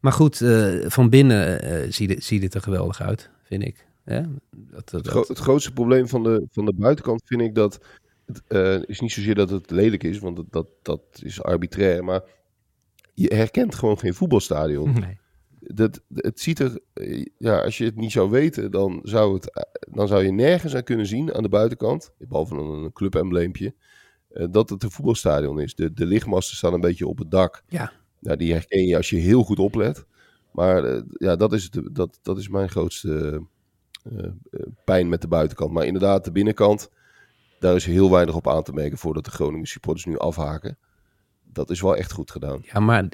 [0.00, 3.86] Maar goed, eh, van binnen ziet, het, ziet het er geweldig uit, vind ik.
[4.04, 4.24] Dat,
[4.70, 7.80] dat, Het, gro- het grootste probleem van de, van de buitenkant vind ik dat.
[8.26, 12.04] Het eh, is niet zozeer dat het lelijk is, want dat, dat, dat is arbitrair.
[12.04, 12.22] Maar
[13.14, 14.92] je herkent gewoon geen voetbalstadion.
[15.00, 15.18] Nee.
[15.74, 16.80] Dat, het ziet er.
[17.38, 20.82] Ja, als je het niet zou weten, dan zou, het, dan zou je nergens aan
[20.84, 22.10] kunnen zien aan de buitenkant.
[22.18, 23.74] Behalve een, clubembleempje.
[24.30, 25.74] eh, dat het een voetbalstadion is.
[25.74, 27.62] De, de lichtmasten staan een beetje op het dak.
[27.68, 27.92] Ja.
[28.20, 30.06] Nou, die herken je als je heel goed oplet.
[30.52, 33.42] Maar eh, ja, dat is, het, dat, dat is mijn grootste
[34.84, 35.72] pijn met de buitenkant.
[35.72, 36.90] Maar inderdaad, de binnenkant,
[37.58, 40.78] daar is heel weinig op aan te merken voordat de Groningen supporters nu afhaken.
[41.52, 42.62] Dat is wel echt goed gedaan.
[42.72, 43.08] Ja, maar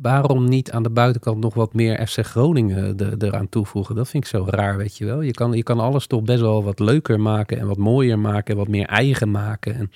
[0.00, 3.94] waarom niet aan de buitenkant nog wat meer FC Groningen er, eraan toevoegen?
[3.94, 5.20] Dat vind ik zo raar, weet je wel.
[5.20, 8.52] Je kan, je kan alles toch best wel wat leuker maken en wat mooier maken
[8.52, 9.74] en wat meer eigen maken.
[9.74, 9.90] En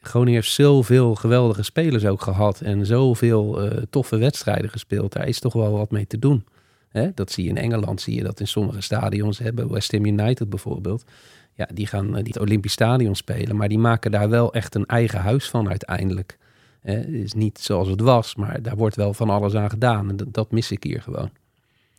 [0.00, 5.12] Groningen heeft zoveel geweldige spelers ook gehad en zoveel eh, toffe wedstrijden gespeeld.
[5.12, 6.44] Daar is toch wel wat mee te doen.
[6.96, 7.08] Hè?
[7.14, 9.72] Dat zie je in Engeland, zie je dat in sommige stadions hebben.
[9.72, 11.04] West Ham United bijvoorbeeld.
[11.54, 14.74] Ja, die gaan eh, die het Olympisch Stadion spelen, maar die maken daar wel echt
[14.74, 16.38] een eigen huis van uiteindelijk.
[16.80, 20.08] Hè, Het is niet zoals het was, maar daar wordt wel van alles aan gedaan.
[20.10, 21.30] En dat, dat mis ik hier gewoon.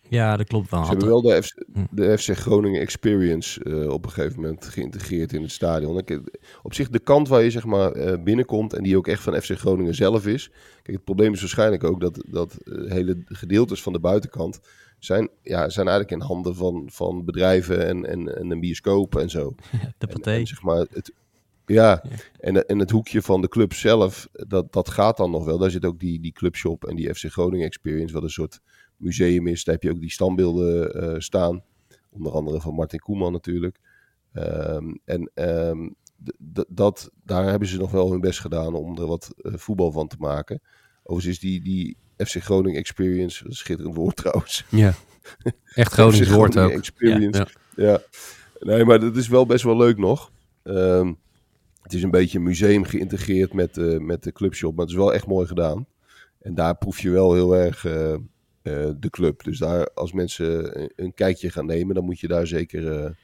[0.09, 0.83] Ja, dat klopt wel.
[0.83, 1.79] Ze hebben wel de, F- Hm.
[1.91, 5.97] de FC Groningen Experience eh, op een gegeven moment geïntegreerd in het stadion.
[5.97, 6.19] Ik-
[6.63, 9.41] Op zich de kant waar je zeg maar eh, binnenkomt en die ook echt van
[9.41, 10.49] FC Groningen zelf is.
[10.75, 14.59] Kijk, het probleem is waarschijnlijk ook dat, dat eh, hele gedeeltes van de buitenkant
[14.99, 19.29] zijn, ja, zijn eigenlijk in handen van, van bedrijven en, en, en een bioscoop en
[19.29, 19.55] zo.
[19.97, 20.31] De En, paté.
[20.31, 21.13] en zeg maar het,
[21.65, 22.03] ja,
[22.39, 25.57] en, en het hoekje van de club zelf, dat, dat gaat dan nog wel.
[25.57, 28.59] Daar zit ook die, die clubshop en die FC Groningen Experience, wat een soort
[28.97, 29.63] museum is.
[29.63, 31.63] Daar heb je ook die standbeelden eh, staan.
[32.09, 33.79] Onder andere van Martin Koeman natuurlijk.
[34.33, 35.89] Ehm, en ehm,
[36.67, 40.07] dat, daar hebben ze nog wel hun best gedaan om er wat eh, voetbal van
[40.07, 40.61] te maken.
[41.03, 44.65] Overigens is die, die FC Groningen Experience, een schitterend woord trouwens.
[44.69, 44.93] Ja.
[45.73, 46.71] Echt Gronings woord ook.
[46.71, 47.47] Experience.
[47.75, 48.01] Ja, ja.
[48.59, 50.31] Ja, nee, maar dat is wel best wel leuk nog.
[50.63, 51.13] Ehm,
[51.81, 54.99] het is een beetje een museum geïntegreerd met, eh, met de clubshop, maar het is
[54.99, 55.87] wel echt mooi gedaan.
[56.41, 58.19] En daar proef je wel heel erg eh, eh,
[58.97, 59.43] de club.
[59.43, 63.15] Dus daar, als mensen een, een kijkje gaan nemen, dan moet je daar zeker,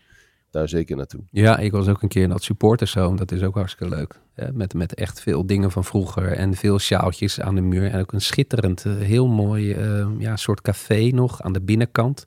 [0.53, 1.23] daar zeker naartoe.
[1.31, 3.17] Ja, ik was ook een keer in dat supportershome.
[3.17, 4.19] Dat is ook hartstikke leuk.
[4.53, 7.91] Met, met echt veel dingen van vroeger en veel sjaaltjes aan de muur.
[7.91, 12.25] En ook een schitterend, eh, heel mooi eh, ja, soort café nog aan de binnenkant.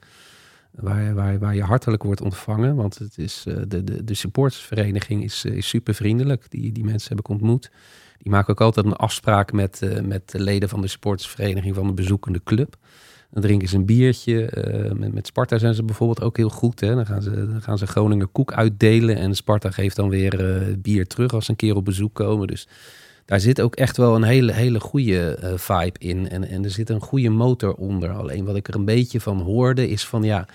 [0.70, 2.76] Waar, waar, waar je hartelijk wordt ontvangen.
[2.76, 6.50] Want het is, eh, de, de, de supportersvereniging is, is super vriendelijk.
[6.50, 7.70] Die, die mensen heb ik ontmoet.
[8.18, 11.94] Die maken ook altijd een afspraak met, met de leden van de supportersvereniging van de
[11.94, 12.76] bezoekende club.
[13.36, 14.46] Dan drinken ze een biertje.
[14.46, 16.80] Eh, met, met Sparta zijn ze bijvoorbeeld ook heel goed.
[16.80, 16.94] Hè?
[16.94, 19.16] Dan, gaan ze, dan gaan ze Groningen koek uitdelen.
[19.16, 22.46] En Sparta geeft dan weer eh, bier terug als ze een keer op bezoek komen.
[22.46, 22.68] Dus
[23.24, 26.28] daar zit ook echt wel een hele, hele goede eh, vibe in.
[26.28, 28.10] En, en er zit een goede motor onder.
[28.10, 30.46] Alleen wat ik er een beetje van hoorde is van ja...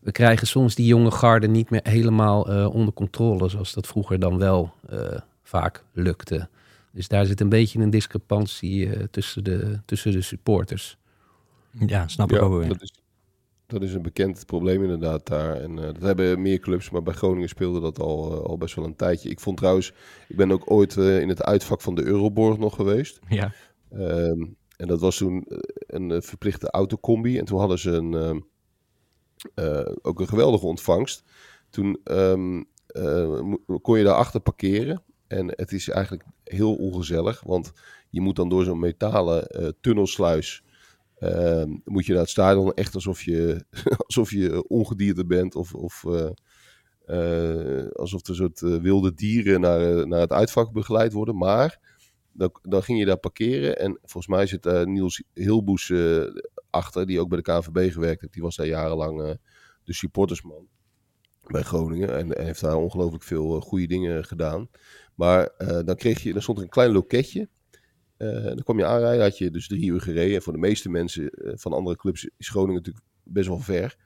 [0.00, 3.48] We krijgen soms die jonge garde niet meer helemaal onder controle.
[3.48, 4.72] Zoals dat vroeger dan wel
[5.42, 6.48] vaak lukte.
[6.92, 10.98] Dus daar zit een beetje een discrepantie tussen, de, tussen de supporters.
[11.72, 12.68] Ja, snap ik ook wel.
[12.68, 12.92] dat is,
[13.66, 15.56] dat is een bekend probleem inderdaad daar.
[15.56, 18.74] En eh, dat hebben meer clubs, maar bij Groningen speelde dat al, eh, al best
[18.74, 19.28] wel een tijdje.
[19.28, 19.92] Ik vond trouwens,
[20.28, 23.18] ik ben ook ooit eh, in het uitvak van de Euroborg nog geweest.
[23.28, 23.52] Ja.
[23.90, 24.44] Ehm,
[24.76, 25.44] en dat was toen
[25.86, 27.38] een verplichte autocombi.
[27.38, 28.40] En toen hadden ze een, ehm,
[29.54, 31.24] eh, ook een geweldige ontvangst.
[31.70, 33.52] Toen ehm, eh,
[33.82, 35.02] kon je daarachter parkeren.
[35.26, 37.72] En het is eigenlijk heel ongezellig, want
[38.10, 40.62] je moet dan door zo'n metalen tunnelsluis.
[41.20, 43.64] Ehm, moet je naar het stadion echt alsof je,
[44.06, 46.30] alsof je ongedierte bent of, of eh,
[47.04, 51.36] eh, alsof er soort eh, wilde dieren naar, naar het uitvak begeleid worden.
[51.36, 51.80] Maar
[52.32, 55.92] dan, dan ging je daar parkeren en volgens mij zit daar Niels Hilboes
[56.70, 58.32] achter, die ook bij de KNVB gewerkt heeft.
[58.32, 59.38] Die was daar jarenlang
[59.84, 60.66] de supportersman
[61.46, 64.68] bij Groningen en, en heeft daar ongelooflijk veel goede dingen gedaan.
[65.14, 65.50] Maar
[65.84, 67.48] dan kreeg je, dan stond er een klein loketje.
[68.18, 70.34] Eh, dan kwam je aanrijden, had je dus drie uur gereden.
[70.34, 73.96] En voor de meeste mensen eh, van andere clubs is Groningen natuurlijk best wel ver.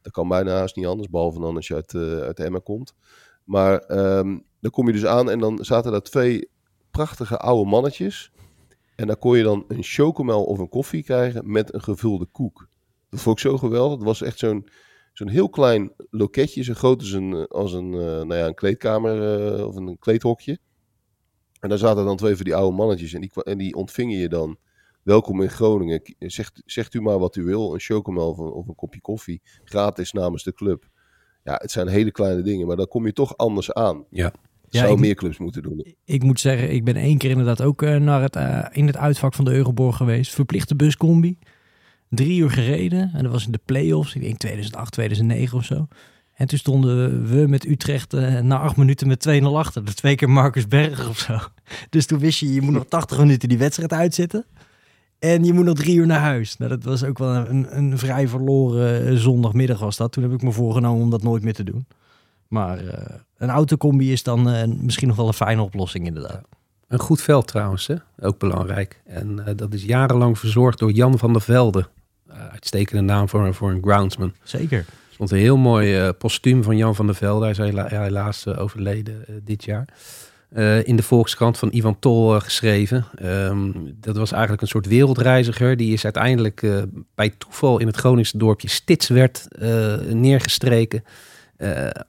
[0.00, 2.94] Dat kan bijna niet anders, behalve dan als je uit, eh uit komt.
[3.44, 6.48] Maar ehm, dan kom je dus aan en dan zaten daar twee
[6.90, 8.32] prachtige oude mannetjes.
[8.96, 12.68] En dan kon je dan een chocomel of een koffie krijgen met een gevulde koek.
[13.10, 13.96] Dat vond ik zo geweldig.
[13.96, 14.68] Het was echt zo'n
[15.12, 19.76] zo'n heel klein loketje, zo groot als een, als een, nou ja, een kleedkamer of
[19.76, 20.58] een kleedhokje.
[21.62, 24.28] En daar zaten dan twee van die oude mannetjes en die, en die ontvingen je
[24.28, 24.56] dan.
[25.02, 26.00] Welkom in Groningen.
[26.18, 27.74] Zegt, zegt u maar wat u wil.
[27.74, 29.40] Een chocomel of een, of een kopje koffie.
[29.64, 30.88] Gratis namens de club.
[31.44, 34.04] Ja, het zijn hele kleine dingen, maar dan kom je toch anders aan.
[34.10, 34.32] Ja.
[34.68, 35.94] Ja, Zou ik- meer clubs moeten doen.
[36.04, 38.96] Ik moet zeggen, ik ben één keer inderdaad ook eh, naar het, eh, in het
[38.96, 40.34] uitvak van de Euroborg geweest.
[40.34, 41.38] Verplichte buscombi.
[42.08, 43.10] Drie uur gereden.
[43.14, 44.14] En dat was in de play-offs.
[44.14, 45.86] Ik denk 2008, 2009 of zo.
[46.34, 49.84] En toen stonden we met Utrecht eh, na acht minuten met 2-0 achter.
[49.84, 51.38] De twee keer Marcus Berger of zo.
[51.90, 54.44] Dus toen wist je, je moet nog 80 minuten die wedstrijd uitzitten.
[55.18, 56.56] En je moet nog drie uur naar huis.
[56.56, 60.12] Nou, dat was ook wel een, een vrij verloren eh, zondagmiddag was dat.
[60.12, 61.86] Toen heb ik me voorgenomen om dat nooit meer te doen.
[62.48, 64.42] Maar eh, een autocombi is dan
[64.84, 66.42] misschien nog wel een fijne oplossing inderdaad.
[66.88, 67.94] Een goed veld trouwens, hè?
[68.20, 69.00] ook belangrijk.
[69.06, 71.88] En dat is jarenlang verzorgd door Jan van der Velde.
[72.52, 74.32] Uitstekende naam voor, een- voor een groundsman.
[74.42, 74.84] Zeker.
[75.22, 77.40] Stond een heel mooi eh, postuum van Jan van der Velde.
[77.40, 79.88] Hij is hela- helaas eh, overleden eh, dit jaar.
[80.84, 83.06] In de Volkskrant van Ivan Tol geschreven.
[83.14, 85.76] Ehm, dat was eigenlijk een soort wereldreiziger.
[85.76, 86.66] Die is uiteindelijk
[87.14, 91.04] bij toeval in het Groningse dorpje Stitswerd eh neergestreken.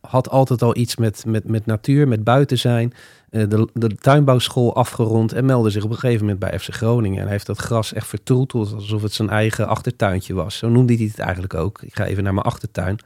[0.01, 2.93] Had altijd al iets met, met, met natuur, met buiten zijn.
[3.33, 7.17] Eh, de, de tuinbouwschool afgerond en meldde zich op een gegeven moment bij FC Groningen.
[7.17, 10.57] En hij heeft dat gras echt vertroeteld alsof het zijn eigen achtertuintje was.
[10.57, 11.81] Zo noemde hij het eigenlijk ook.
[11.81, 12.99] Ik ga even naar mijn achtertuin.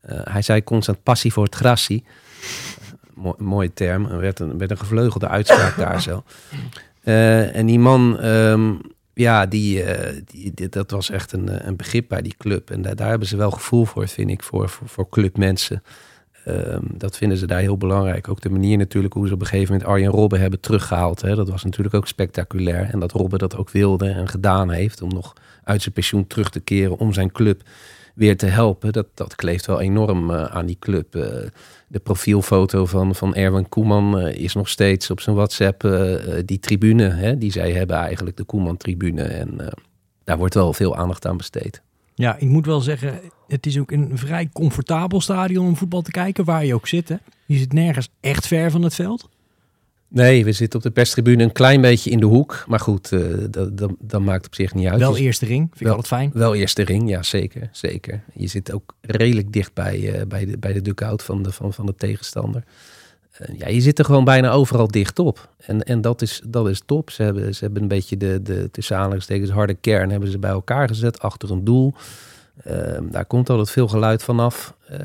[0.00, 2.04] Eh, hij zei constant passie voor het grassie.
[3.14, 4.06] Mo- mooie term.
[4.06, 6.22] Er werd een, werd een gevleugelde uitspraak daar zo.
[7.02, 8.72] Eh, en die man, ehm,
[9.14, 12.70] ja, die, eh, die, dat was echt een, eh, een begrip bij die club.
[12.70, 15.82] En daar, hebben ze wel gevoel voor, vind ik, voor, voor clubmensen.
[16.44, 18.28] Ehm, dat vinden ze daar heel belangrijk.
[18.28, 21.20] Ook de manier natuurlijk hoe ze op een gegeven moment Arjen Robben hebben teruggehaald.
[21.20, 21.34] Hè.
[21.34, 22.88] Dat was natuurlijk ook spectaculair.
[22.92, 25.32] En dat Robben dat ook wilde en gedaan heeft om nog
[25.64, 27.62] uit zijn pensioen terug te keren om zijn club
[28.14, 28.92] weer te helpen.
[28.92, 31.14] Dat, dat kleeft wel enorm eh, aan die club.
[31.14, 31.22] Eh,
[31.88, 35.88] de profielfoto van, van Erwin Koeman eh, is nog steeds op zijn WhatsApp
[36.44, 39.22] die tribune hè, die zij hebben eigenlijk, de Koeman-tribune.
[39.22, 39.72] En
[40.24, 41.82] daar wordt wel veel aandacht aan besteed.
[42.14, 46.10] Ja, ik moet wel zeggen, het is ook een vrij comfortabel stadion om voetbal te
[46.10, 47.08] kijken, waar je ook zit.
[47.08, 47.16] Hè.
[47.46, 49.28] Je zit nergens echt ver van het veld.
[50.08, 52.64] Nee, we zitten op de perstribune een klein beetje in de hoek.
[52.68, 54.98] Maar goed, eh, dat, dat, dat maakt op zich niet uit.
[55.00, 56.30] Wel Je- eerste ring, vind ik altijd fijn.
[56.34, 58.22] Wel eerste ring, ja zeker, zeker.
[58.34, 61.72] Je zit ook redelijk dicht bij, eh, bij, de, bij de dugout van de, van,
[61.72, 62.64] van de tegenstander.
[63.38, 65.48] Eh, ja, je zit er gewoon bijna overal dicht op.
[65.58, 67.10] En, en dat, is, dat is top.
[67.10, 70.50] Ze hebben, ze hebben een beetje de, de tussen aanhalingstekens harde kern hebben ze bij
[70.50, 71.94] elkaar gezet achter een doel.
[72.62, 74.74] Eh, daar komt altijd veel geluid vanaf.
[74.86, 74.98] Eh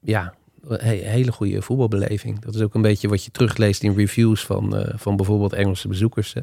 [0.00, 0.34] ja,
[0.68, 2.38] he- hele goede voetbalbeleving.
[2.40, 5.88] Dat is ook een beetje wat je terugleest in reviews van, eh, van bijvoorbeeld Engelse
[5.88, 6.34] bezoekers.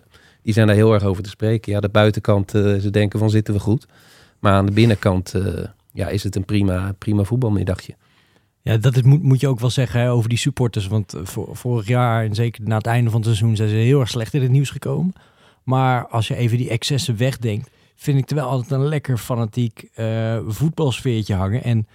[0.41, 1.71] Die zijn daar heel erg over te spreken.
[1.71, 3.85] Ja, de buitenkant, eh, ze denken van zitten we goed.
[4.39, 5.33] Maar aan de binnenkant
[5.93, 7.95] ja, is het een prima, prima voetbalmiddagje.
[8.67, 10.87] Ja, dat is, moet, moet je ook wel zeggen over die supporters.
[10.87, 13.75] Want eh, vor- vorig jaar en zeker na het einde van het seizoen zijn ze
[13.75, 15.13] heel erg slecht in het nieuws gekomen.
[15.63, 19.85] Maar als je even die excessen wegdenkt, vind ik er wel altijd een lekker fanatiek
[19.93, 21.63] eh, voetbalsfeertje hangen.
[21.63, 21.87] En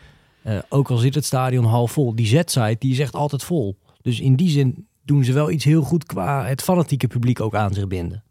[0.42, 3.78] eh, ook al zit het stadion half vol, die Z-site die is echt altijd vol.
[4.02, 7.54] Dus in die zin doen ze wel iets heel goed qua het fanatieke publiek ook
[7.54, 8.22] aan zich binden.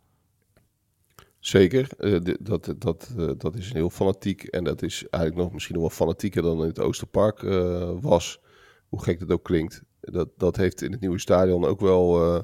[1.40, 4.44] Zeker, eh, dat, dat, eh, dat is heel fanatiek.
[4.44, 8.40] En dat is eigenlijk nog misschien nog wel fanatieker dan in het Oosterpark eh, was.
[8.90, 9.84] Hoe gek dat ook klinkt.
[10.02, 12.44] Dat, dat heeft in het nieuwe stadion ook wel,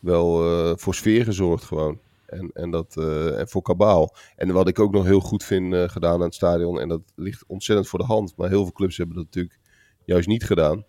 [0.00, 2.00] wel voor sfeer gezorgd gewoon.
[2.26, 2.96] En, en, dat,
[3.36, 4.16] en voor kabaal.
[4.36, 6.80] En wat ik ook nog heel goed vind gedaan aan het stadion.
[6.80, 8.36] En dat ligt ontzettend voor de hand.
[8.36, 9.58] Maar heel veel clubs hebben dat natuurlijk
[10.04, 10.84] juist niet gedaan.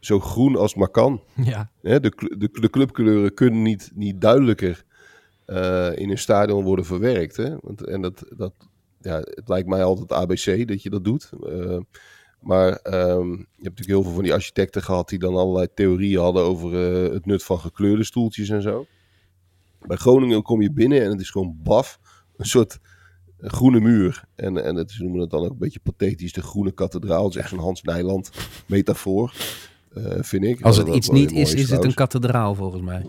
[0.00, 1.22] Zo groen als maar kan.
[1.44, 4.84] Ja, Hè, de, de, de clubkleuren kunnen niet, niet duidelijker
[5.50, 7.36] eh, in een stadion worden verwerkt.
[7.36, 7.56] Hè?
[7.60, 8.52] Want, en dat, dat,
[9.00, 11.30] ja, het lijkt mij altijd ABC dat je dat doet.
[11.46, 11.78] Eh,
[12.40, 16.20] maar ehm, je hebt natuurlijk heel veel van die architecten gehad die dan allerlei theorieën
[16.20, 18.86] hadden over eh, het nut van gekleurde stoeltjes en zo.
[19.86, 21.98] Bij Groningen kom je binnen en het is gewoon baf.
[22.36, 22.78] Een soort
[23.38, 24.24] groene muur.
[24.34, 27.24] En, en het, ze noemen het dan ook een beetje pathetisch de groene kathedraal.
[27.24, 28.30] Het is echt zo'n Hans Nijland
[28.66, 29.34] metafoor,
[30.20, 30.62] vind ik.
[30.62, 33.06] Als het iets niet is, is het een kathedraal volgens mij.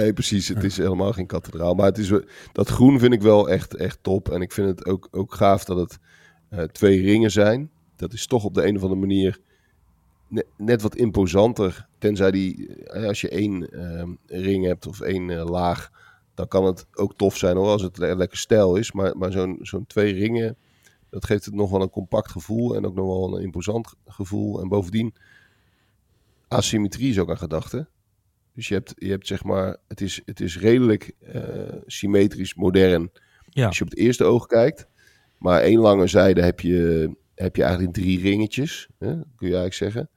[0.00, 0.48] Nee, precies.
[0.48, 1.74] Het is helemaal geen kathedraal.
[1.74, 2.12] Maar het is,
[2.52, 4.28] dat groen vind ik wel echt, echt top.
[4.28, 5.98] En ik vind het ook, ook gaaf dat het
[6.48, 7.70] eh, twee ringen zijn.
[7.96, 9.40] Dat is toch op de een of andere manier
[10.28, 11.86] ne- net wat imposanter.
[11.98, 15.90] Tenzij die, eh, als je één ehm, ring hebt of één eh, laag,
[16.34, 18.92] dan kan het ook tof zijn hoor, als het le- lekker stijl is.
[18.92, 20.56] Maar, maar zo'n zo'n twee ringen,
[21.10, 24.60] dat geeft het nog wel een compact gevoel en ook nog wel een imposant gevoel.
[24.60, 25.14] En bovendien,
[26.48, 27.86] asymmetrie is ook aan gedachte.
[28.54, 31.42] Dus je hebt, je hebt zeg maar, het is, het is redelijk eh,
[31.86, 33.10] symmetrisch, modern.
[33.48, 33.66] Ja.
[33.66, 34.86] Als je op het eerste oog kijkt.
[35.38, 39.74] Maar één lange zijde heb je, heb je eigenlijk drie ringetjes, hè, kun je eigenlijk
[39.74, 40.10] zeggen.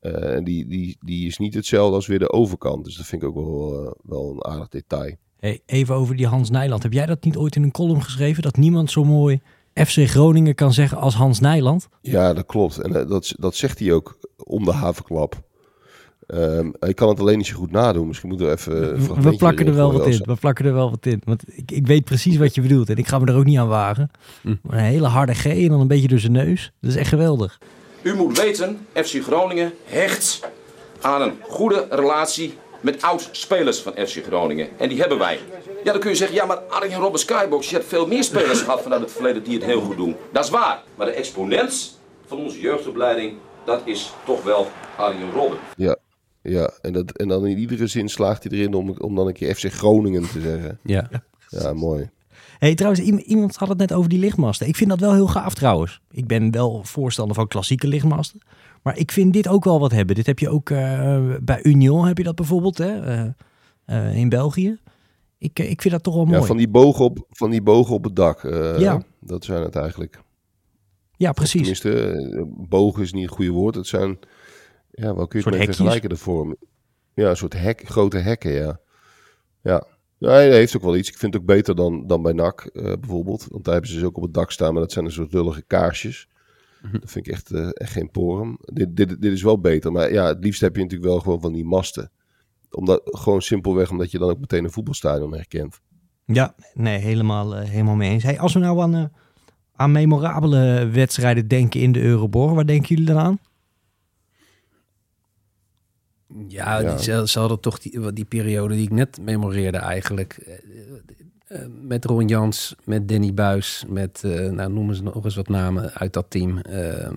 [0.00, 2.84] Eh, en die, die, die is niet hetzelfde als weer de overkant.
[2.84, 5.16] Dus dat vind ik ook wel, eh, wel een aardig detail.
[5.36, 6.82] Hey, even over die Hans Nijland.
[6.82, 8.42] Heb jij dat niet ooit in een column geschreven?
[8.42, 9.40] Dat niemand zo mooi
[9.74, 11.88] FC Groningen kan zeggen als Hans Nijland?
[12.00, 12.78] Ja, dat klopt.
[12.78, 15.42] En dat, dat zegt hij ook om de havenklap.
[16.26, 18.06] Ehm ik kan het alleen niet zo goed nadoen.
[18.06, 18.94] Misschien moeten we even.
[18.94, 20.22] een We plakken er wel wat in.
[20.24, 21.20] We plakken er wel wat in.
[21.24, 22.90] Want ik, ik weet precies wat je bedoelt.
[22.90, 24.10] En ik ga me er ook niet aan wagen.
[24.40, 24.54] Hm.
[24.62, 26.72] Maar een hele harde G en dan een beetje door zijn neus.
[26.80, 27.58] Dat is echt geweldig.
[28.02, 30.40] U moet weten, FC Groningen hecht
[31.00, 34.68] aan een goede relatie met oud-spelers van FC Groningen.
[34.78, 35.38] En die hebben wij.
[35.84, 38.60] Ja, dan kun je zeggen, ja, maar Arjen Robben Skybox, je hebt veel meer spelers
[38.60, 40.16] gehad vanuit het verleden die het heel goed doen.
[40.32, 40.82] Dat is waar.
[40.94, 43.34] Maar de exponent van onze jeugdopleiding,
[43.64, 45.58] dat is toch wel Arjen Robben.
[45.76, 45.96] Ja,
[46.52, 46.70] ja.
[46.82, 49.54] En, dat, en dan in iedere zin slaagt hij erin om, om dan een keer
[49.54, 50.78] FC Groningen te zeggen.
[50.82, 51.10] Ja.
[51.48, 52.10] Ja, mooi.
[52.58, 54.68] hey, trouwens, iem- iemand had het net over die lichtmasten.
[54.68, 56.00] Ik vind dat wel heel gaaf trouwens.
[56.10, 58.40] Ik ben wel voorstander van klassieke lichtmasten.
[58.82, 60.14] Maar ik vind dit ook wel wat hebben.
[60.16, 63.00] Dit heb je ook eh, bij Union, heb je dat bijvoorbeeld, hè?
[63.00, 63.26] eh,
[63.84, 64.78] eh, in België.
[65.38, 66.38] Ik, ik vind dat toch wel mooi.
[66.38, 68.44] Ja, van die bogen op, van die bogen op het dak.
[68.44, 69.02] eh, Ja.
[69.20, 70.20] Dat zijn het eigenlijk.
[71.16, 71.78] ja, precies.
[71.80, 73.74] Tenminste, bogen is niet het goede woord.
[73.74, 74.18] Het zijn,
[74.94, 76.56] ja, wat kun je Soort het mee vergelijken de vorm?
[77.14, 78.80] Ja, een soort hek, grote hekken, ja.
[79.62, 79.86] Ja.
[80.18, 81.08] Nee, dat heeft ook wel iets.
[81.08, 83.46] Ik vind het ook beter dan, dan bij NAC eh, bijvoorbeeld.
[83.50, 85.32] Want daar hebben ze ze ook op het dak staan, maar dat zijn een soort
[85.32, 86.28] lullige kaarsjes.
[86.92, 88.58] Dat vind ik echt, eh, echt geen porum.
[88.60, 89.92] Dit, dit, dit is wel beter.
[89.92, 92.10] Maar ja, het liefst heb je natuurlijk wel gewoon van die masten.
[92.70, 95.80] Omdat, gewoon simpelweg omdat je dan ook meteen een voetbalstadion herkent.
[96.24, 98.22] Ja, nee, helemaal, eh, helemaal mee eens.
[98.22, 99.12] Hey, als we nou aan,
[99.74, 103.38] aan memorabele wedstrijden denken in de Euroborg, waar denken jullie dan aan?
[106.48, 106.94] Ja, Ja.
[106.94, 110.32] Die, ze, ze hadden toch die, die periode die ik net memoreerde eigenlijk.
[110.46, 110.54] Eh,
[111.46, 115.48] eh, met Ron Jans, met Danny Buis, met, eh, nou noemen ze nog eens wat
[115.48, 116.58] namen uit dat team.
[116.58, 117.10] Eh,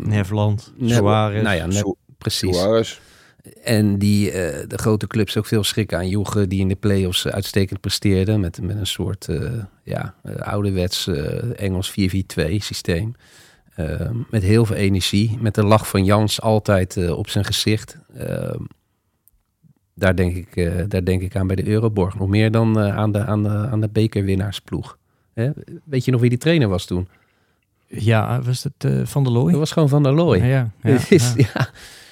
[0.77, 1.43] Net- Suarez.
[1.43, 2.57] Nou ja, net, Su- precies.
[2.59, 2.99] Suarez.
[3.63, 7.25] En die eh, de grote clubs ook veel schrik aan joegen die in de play-offs
[7.25, 8.39] eh, uitstekend presteerden.
[8.39, 9.51] Met, met een soort eh,
[9.83, 11.95] ja, eh, ouderwets eh, Engels 4-4-2
[12.57, 13.15] systeem.
[13.75, 15.37] Eh, met heel veel energie.
[15.41, 17.97] Met de lach van Jans altijd eh, op zijn gezicht.
[18.13, 18.53] Eh,
[19.97, 22.15] daar, denk ik, eh, daar denk ik aan bij de Euroborg.
[22.15, 24.97] Nog meer dan eh, aan, de, aan, de, aan de bekerwinnaarsploeg.
[25.33, 25.49] Hè?
[25.83, 27.07] Weet je nog wie die trainer was toen?
[27.87, 29.51] Ja, was het eh, Van der Looy?
[29.51, 30.37] Dat was gewoon Van der Looy.
[30.37, 30.91] Ja, ja,
[31.35, 31.69] ja,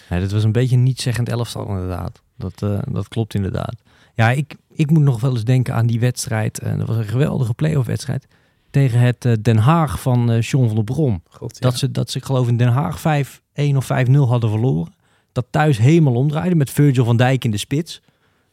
[0.08, 2.22] Het dat was een beetje een niet-zeggend elftal inderdaad.
[2.38, 2.60] Dat,
[2.92, 3.76] dat klopt inderdaad.
[4.14, 6.62] Ja, ik, ik moet nog wel eens denken aan die wedstrijd.
[6.78, 8.28] dat was een geweldige play-off wedstrijd.
[8.70, 11.24] Tegen het Den Haag van John van der Brom.
[11.30, 11.70] God, ja.
[11.70, 14.94] Dat, ze, dat ze, ik geloof in Den Haag 5-1 of 5-0 hadden verloren.
[15.36, 18.02] Dat thuis helemaal omdraaide met Virgil van Dijk in de spits.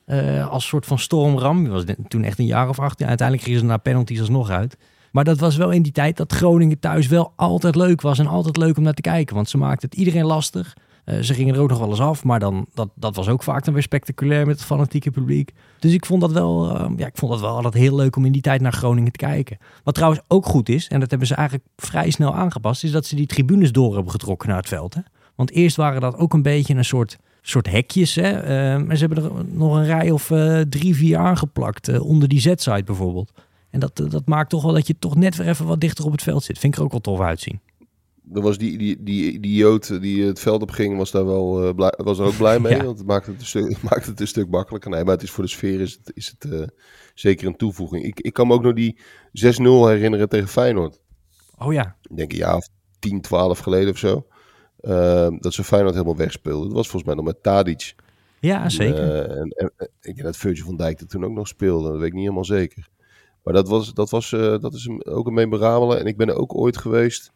[0.05, 1.63] Eh, als soort van stormram.
[1.63, 2.99] Die was toen echt een jaar of acht.
[2.99, 4.77] Ja, uiteindelijk gingen ze naar penalties alsnog uit.
[5.13, 8.19] Maar dat was wel in die tijd dat Groningen thuis wel altijd leuk was.
[8.19, 9.35] En altijd leuk om naar te kijken.
[9.35, 10.75] Want ze maakten het iedereen lastig.
[11.05, 13.43] Eh, ze gingen er ook nog wel eens af, maar dan, dat, dat was ook
[13.43, 15.51] vaak dan weer spectaculair met het fanatieke publiek.
[15.79, 18.25] Dus ik vond dat wel, eh, ja, ik vond dat wel altijd heel leuk om
[18.25, 19.59] in die tijd naar Groningen te kijken.
[19.85, 23.07] Wat trouwens ook goed is, en dat hebben ze eigenlijk vrij snel aangepast, is dat
[23.07, 24.95] ze die tribunes door hebben getrokken naar het veld.
[24.95, 25.01] Hè?
[25.35, 28.15] Want eerst waren dat ook een beetje een soort, soort hekjes.
[28.15, 28.43] Hè?
[28.43, 31.89] Uh, maar ze hebben er nog een rij of uh, drie, vier aangeplakt.
[31.89, 33.33] Uh, onder die Z-site bijvoorbeeld.
[33.71, 36.13] En dat, dat maakt toch wel dat je toch net weer even wat dichter op
[36.13, 36.59] het veld zit.
[36.59, 37.61] Vind ik er ook wel tof uitzien.
[38.35, 41.75] Er was die, die, die, die Jood die het veld op ging, was daar wel
[41.75, 42.77] blij, was er ook blij mee.
[42.77, 42.85] ja.
[42.85, 44.91] Want het maakt het, een stuk, maakt het een stuk makkelijker.
[44.91, 46.73] Nee, maar het is voor de sfeer is het, is het
[47.15, 48.05] zeker een toevoeging.
[48.05, 49.03] Ik, ik kan me ook nog die 6-0
[49.63, 51.01] herinneren tegen Feyenoord.
[51.59, 51.97] Oh ja.
[52.03, 52.69] Ik denk een jaar of
[52.99, 54.27] 10, 12 geleden of zo.
[54.83, 56.67] Uh, dat ze Feyenoord helemaal wegspeelden.
[56.67, 57.95] Dat was volgens mij nog met Tadic.
[58.41, 59.05] Ja, zeker.
[59.05, 61.89] Uh, en, en, ik denk dat Virgil van Dijk er toen ook nog speelde.
[61.89, 62.89] Dat weet ik niet helemaal zeker.
[63.43, 65.97] Maar dat, was, dat, was, uh, dat is ook een memorabele.
[65.97, 67.33] En ik ben er ook ooit geweest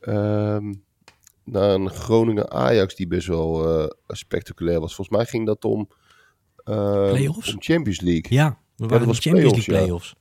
[0.00, 0.74] ehm,
[1.44, 4.94] naar een Groningen-Ajax die best wel uh, spectaculair was.
[4.94, 5.88] Volgens mij ging dat om,
[6.64, 7.54] playoffs?
[7.54, 8.26] om Champions League.
[8.28, 10.14] Ja, we waren ja, dat was Champions League playoffs.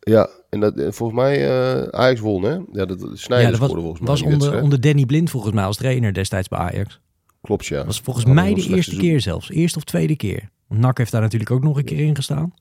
[0.00, 2.58] Ja, en dat, volgens mij uh, Ajax won, hè?
[2.72, 4.08] Ja, dat Sneijder ja, dat was, volgens mij.
[4.08, 7.00] was onder, onder Danny Blind volgens mij als trainer destijds bij Ajax.
[7.40, 7.76] Klopt, ja.
[7.76, 8.98] Dat was volgens mij de eerste seizoen.
[8.98, 9.50] keer zelfs.
[9.50, 10.50] Eerste of tweede keer.
[10.68, 12.54] NAC heeft daar natuurlijk ook nog een keer in gestaan.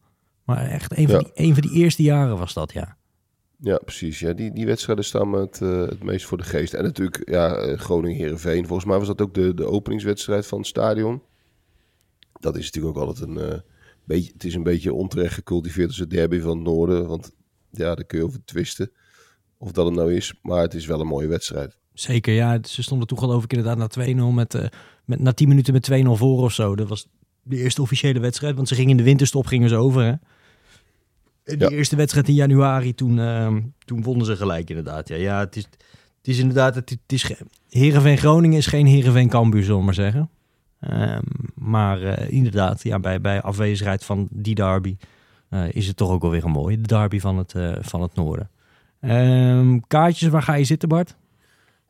[0.43, 1.19] Maar echt een van, ja.
[1.19, 2.97] die, een van die eerste jaren was dat, ja.
[3.57, 4.19] Ja, precies.
[4.19, 6.73] Ja, die, die wedstrijden staan me het, uh, het meest voor de geest.
[6.73, 8.67] En natuurlijk, ja, Groningen-Herenveen.
[8.67, 11.21] Volgens mij was dat ook de, de openingswedstrijd van het stadion.
[12.39, 13.37] Dat is natuurlijk ook altijd een...
[13.37, 13.59] Uh,
[14.09, 17.07] beetje, het is een beetje onterecht gecultiveerd als het derby van het noorden.
[17.07, 17.31] Want
[17.72, 18.91] ja, daar kun je over twisten
[19.59, 20.34] of dat het nou is.
[20.41, 21.78] Maar het is wel een mooie wedstrijd.
[21.93, 22.59] Zeker, ja.
[22.61, 24.65] Ze stonden toen geloof ik inderdaad na 2-0 met, uh,
[25.05, 26.76] met na 10 minuten met 2-0 voor of zo.
[26.76, 27.07] Dat was
[27.43, 28.55] de eerste officiële wedstrijd.
[28.55, 30.13] Want ze gingen in de winterstop gingen ze over, hè?
[31.43, 31.70] De ja.
[31.70, 33.55] eerste wedstrijd in januari, toen, uh,
[33.86, 35.07] toen wonnen ze gelijk inderdaad.
[35.07, 35.63] Ja, ja het, is,
[36.17, 36.76] het is inderdaad...
[36.76, 37.32] Het, het is,
[37.70, 40.30] Heerenveen Groningen is geen Heerenveen Cambuur, zullen we maar zeggen.
[40.80, 41.22] Um,
[41.55, 44.97] maar uh, inderdaad, ja, bij, bij afwezigheid van die derby...
[45.49, 46.81] Uh, is het toch ook alweer een mooie.
[46.81, 48.49] De derby van het, uh, van het noorden.
[49.01, 51.15] Um, kaartjes, waar ga je zitten Bart?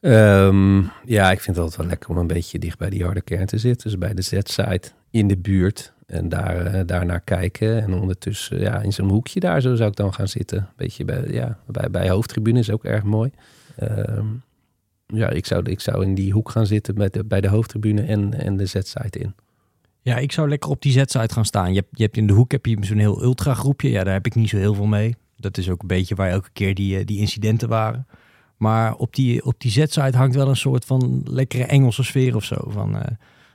[0.01, 3.21] Um, ja, ik vind het altijd wel lekker om een beetje dicht bij die harde
[3.21, 3.89] kern te zitten.
[3.89, 5.93] Dus bij de Z-site in de buurt.
[6.05, 7.81] En daar, uh, daar naar kijken.
[7.81, 10.69] En ondertussen ja, in zo'n hoekje daar zo zou ik dan gaan zitten.
[10.75, 13.31] Beetje bij, ja, bij, bij hoofdtribune is ook erg mooi.
[13.83, 14.41] Um,
[15.05, 18.01] ja, ik zou, ik zou in die hoek gaan zitten met de, bij de hoofdtribune
[18.01, 19.33] en, en de Z-site in.
[20.09, 21.73] Ja, ik zou lekker op die Z-site gaan staan.
[21.73, 23.89] Je hebt, je hebt in de hoek heb je zo'n heel ultra groepje.
[23.89, 25.15] Ja, daar heb ik niet zo heel veel mee.
[25.37, 28.07] Dat is ook een beetje waar elke keer die, die incidenten waren.
[28.57, 32.43] Maar op die, op die Z-site hangt wel een soort van lekkere Engelse sfeer of
[32.43, 32.55] zo.
[32.67, 33.01] Van uh,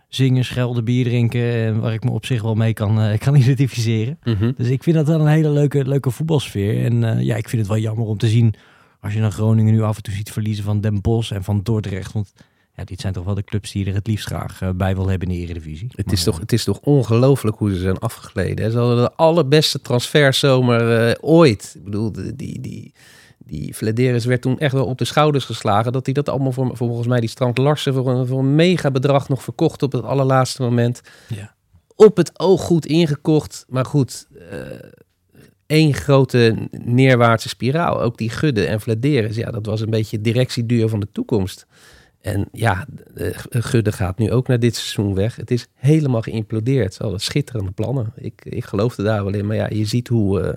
[0.09, 1.53] zingen, schelden, bier drinken.
[1.55, 4.19] En waar ik me op zich wel mee kan, uh, kan identificeren.
[4.25, 4.55] Mm -hmm.
[4.57, 6.85] Dus ik vind dat wel een hele leuke, leuke voetbalsfeer.
[6.85, 8.55] En uh, ja, ik vind het wel jammer om te zien...
[9.01, 11.63] als je dan Groningen nu af en toe ziet verliezen van Den Bosch en van
[11.63, 12.13] Dordrecht.
[12.13, 12.33] Want
[12.77, 15.09] ja, dit zijn toch wel de clubs die er het liefst graag uh, bij wil
[15.09, 15.89] hebben in de Eredivisie.
[15.95, 18.65] Het is, toch, het is toch ongelooflijk hoe ze zijn afgegleden.
[18.65, 18.71] Hè?
[18.71, 21.73] Ze hadden de allerbeste transferzomer uh, ooit.
[21.77, 22.93] Ik bedoel, die, die,
[23.39, 25.93] die, Flederis werd toen echt wel op de schouders geslagen.
[25.93, 28.91] Dat hij dat allemaal voor, volgens mij die Strand Larsen voor een, voor een mega
[28.91, 31.01] bedrag nog verkocht op het allerlaatste moment.
[31.29, 31.55] Ja.
[31.95, 33.65] Op het oog goed ingekocht.
[33.69, 34.61] Maar goed, uh,
[35.67, 38.01] één grote neerwaartse spiraal.
[38.01, 39.37] Ook die Gudde en Flederis.
[39.37, 41.67] Ja, dat was een beetje directieduur van de toekomst.
[42.25, 42.87] En ja,
[43.51, 45.37] Gudde gaat nu ook naar dit seizoen weg.
[45.37, 46.99] Het is helemaal geïmplodeerd.
[46.99, 48.13] Hadden schitterende plannen.
[48.17, 49.47] Ik, ik geloofde daar wel in.
[49.47, 50.53] Maar ja, je ziet hoe, uh,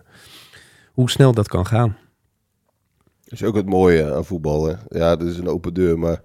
[0.92, 1.98] hoe snel dat kan gaan.
[3.24, 4.66] Dat is ook het mooie aan voetbal.
[4.66, 4.74] Hè?
[4.90, 6.22] Ja, het is een open deur, maar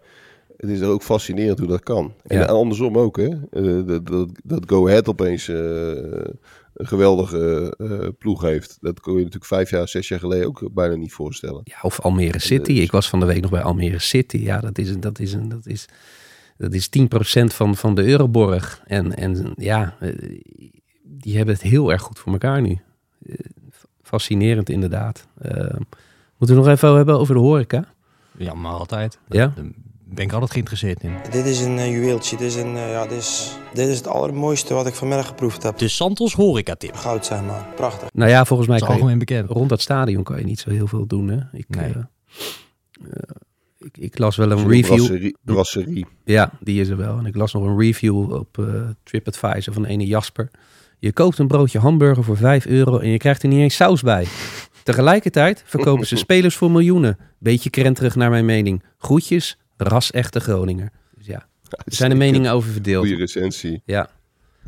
[0.63, 2.15] het is ook fascinerend hoe dat kan.
[2.27, 2.45] En ja.
[2.45, 3.29] andersom ook, hè.
[3.51, 5.57] Uh, dat, dat, dat Go Ahead opeens uh,
[6.75, 8.79] een geweldige uh, ploeg heeft.
[8.81, 11.61] Dat kon je natuurlijk vijf jaar, zes jaar geleden ook bijna niet voorstellen.
[11.65, 12.73] Ja, of Almere City.
[12.73, 14.37] Ik was van de week nog bij Almere City.
[14.37, 15.89] Ja, dat is, dat is, een, dat is,
[16.57, 17.03] dat is 10%
[17.45, 18.83] van, van de Euroborg.
[18.87, 19.97] En, en ja,
[21.03, 22.79] die hebben het heel erg goed voor elkaar nu.
[24.03, 25.27] Fascinerend inderdaad.
[26.39, 27.93] Moeten we nog even hebben over de horeca?
[28.37, 29.19] Ja, maar altijd.
[29.29, 29.55] Ja?
[30.15, 31.13] Ben ik altijd geïnteresseerd in.
[31.31, 32.37] Dit is een uh, juweeltje.
[32.37, 35.63] Dit is, een, uh, ja, dit, is, dit is het allermooiste wat ik vanmiddag geproefd
[35.63, 35.79] heb.
[35.79, 36.95] De Santos horeca tip.
[36.97, 37.67] Goud zijn maar.
[37.77, 38.09] Prachtig.
[38.13, 39.51] Nou ja, volgens mij Dat is kan je, algemeen bekend.
[39.59, 41.29] rond dat stadion kan je niet zo heel veel doen.
[41.29, 41.39] Hè?
[41.53, 41.85] Ik, Nee.
[41.93, 41.97] eh,
[43.11, 43.23] eh,
[43.79, 44.95] ik, ik las wel een review.
[44.97, 46.07] brasserie- Brasserie.
[46.25, 47.19] Ja, die is er wel.
[47.19, 48.65] En ik las nog een review op eh,
[49.03, 50.51] TripAdvisor van ene Jasper.
[50.99, 54.03] Je koopt een broodje hamburger voor 5 euro en je krijgt er niet eens saus
[54.03, 54.27] bij.
[54.83, 57.19] Tegelijkertijd verkopen ze spelers voor miljoenen.
[57.39, 58.83] Beetje krenterig naar mijn mening.
[58.99, 60.91] Groetjes, ras-echte Groninger.
[61.17, 63.07] Dus ja, er zijn de meningen over verdeeld.
[63.07, 63.83] Goede recensie.
[63.85, 64.09] Ja,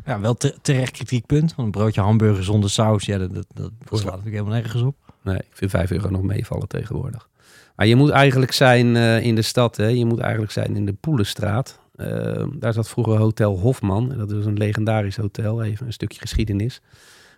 [0.05, 1.55] Ja, wel te- terecht kritiekpunt.
[1.55, 4.95] Want een broodje hamburger zonder saus, ja, dat, dat, dat, slaat natuurlijk helemaal nergens op.
[5.23, 7.29] nee, ik vind 5 euro nog meevallen tegenwoordig.
[7.75, 9.87] Maar je moet eigenlijk zijn eh, in de stad, hè?
[9.87, 11.79] je moet eigenlijk zijn in de Poelenstraat.
[11.95, 14.13] Uh, daar zat vroeger Hotel Hofman.
[14.17, 16.81] Dat is een legendarisch hotel, even een stukje geschiedenis.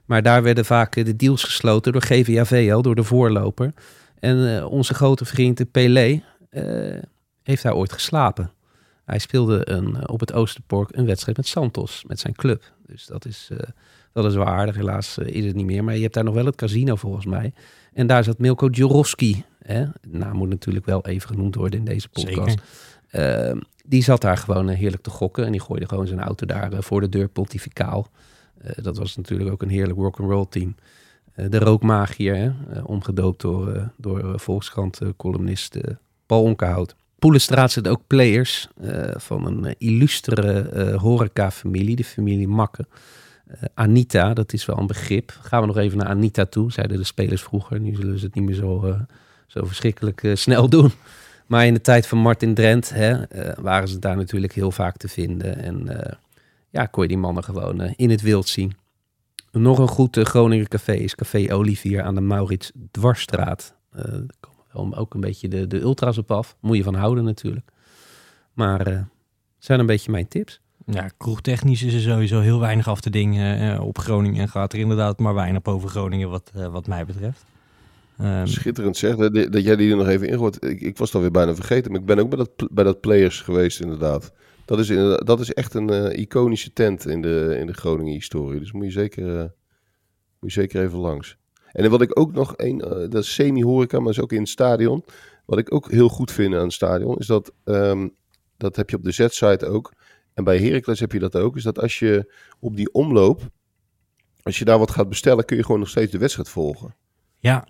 [0.06, 3.74] Maar daar werden vaak de deals gesloten door GVAVL, door de voorloper.
[4.20, 6.22] En uh, onze grote vriend Pelé
[6.52, 6.96] uh,
[7.48, 8.52] heeft daar ooit geslapen.
[9.06, 12.72] Hij speelde een, op het Oosterpark een wedstrijd met Santos, met zijn club.
[12.86, 13.58] Dus dat is, uh,
[14.14, 14.76] dat is wel aardig.
[14.76, 15.84] Helaas is het niet meer.
[15.84, 17.54] Maar je hebt daar nog wel het casino volgens mij.
[17.94, 19.44] En daar zat Milko Djorowski.
[19.62, 19.86] Hè?
[20.08, 22.58] Naam moet natuurlijk wel even genoemd worden in deze podcast.
[23.12, 23.52] Uh,
[23.86, 25.46] die zat daar gewoon heerlijk te gokken.
[25.46, 28.08] En die gooide gewoon zijn auto daar voor de deur pontificaal.
[28.62, 30.76] Uh, dat was natuurlijk ook een heerlijk rock'n'roll team.
[31.36, 32.82] Uh, de rookmagier, hè?
[32.82, 35.78] omgedoopt door, door Volkskrant-columnist
[36.26, 36.96] Paul Onkenhout.
[37.20, 38.68] Poelenstraat zitten ook players
[39.16, 42.86] van een illustere horeca-familie, de familie Makke.
[43.74, 45.38] Anita, dat is wel een begrip.
[45.42, 47.80] Gaan we nog even naar Anita toe, zeiden de spelers vroeger.
[47.80, 48.98] Nu zullen ze het niet meer zo,
[49.48, 50.92] zo verschrikkelijk snel doen.
[51.46, 53.18] Maar in de tijd van Martin Drent hè,
[53.62, 55.58] waren ze daar natuurlijk heel vaak te vinden.
[55.58, 55.90] En
[56.70, 58.76] ja, kon je die mannen gewoon uh, in het wild zien.
[59.52, 63.76] Nog een goed uh, Groninger café is Café Olivier aan de Maurits Dwarsstraat.
[63.96, 64.04] Uh,
[64.78, 66.58] komen ook een beetje de, de ultras op af.
[66.60, 67.70] Moet je van houden natuurlijk.
[68.54, 69.08] Maar
[69.58, 70.62] zijn een beetje mijn tips.
[70.86, 74.42] Ja, kroegtechnisch is er sowieso heel weinig af te dingen op Groningen.
[74.42, 77.46] En gaat er inderdaad maar weinig over Groningen wat, wat mij betreft.
[78.22, 80.66] Um, Schitterend zeg, dat, dat jij die er nog even ingooit.
[80.66, 83.02] Ik, ik was het alweer bijna vergeten, maar ik ben ook bij dat, bij dat
[83.02, 84.32] Players geweest inderdaad.
[84.66, 84.88] Dat is,
[85.26, 88.60] dat is echt een uh, iconische tent in de, in de Groningen-historie.
[88.60, 89.40] Dus moet je, zeker, uh,
[90.40, 91.38] moet je zeker even langs.
[91.72, 94.50] En wat ik ook nog, een, uh, dat is semi-horeca, maar is ook in het
[94.50, 95.04] stadion.
[95.46, 98.16] Wat ik ook heel goed vind aan het stadion, is dat, um,
[98.58, 99.94] dat heb je op de Z-site ook.
[100.34, 101.56] En bij Heracles heb je dat ook.
[101.56, 103.42] Is dat als je op die omloop,
[104.42, 106.96] als je daar wat gaat bestellen, kun je gewoon nog steeds de wedstrijd volgen.
[107.40, 107.68] Ja.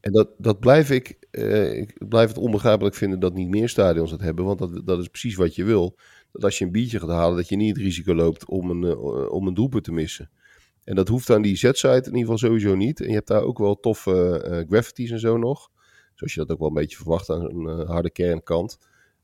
[0.00, 1.16] En dat, dat blijf ik,
[1.70, 4.44] ik blijf het onbegrijpelijk vinden dat niet meer stadions dat hebben.
[4.44, 5.96] Want dat, dat is precies wat je wil
[6.32, 8.82] dat als je een biertje gaat halen, dat je niet het risico loopt om een,
[8.82, 10.30] uh, om een doelpunt te missen.
[10.88, 13.00] En dat hoeft aan die Z-site in ieder geval sowieso niet.
[13.00, 15.70] En je hebt daar ook wel toffe uh, graffitis en zo nog.
[16.14, 18.78] Zoals je dat ook wel een beetje verwacht aan een uh, harde kernkant.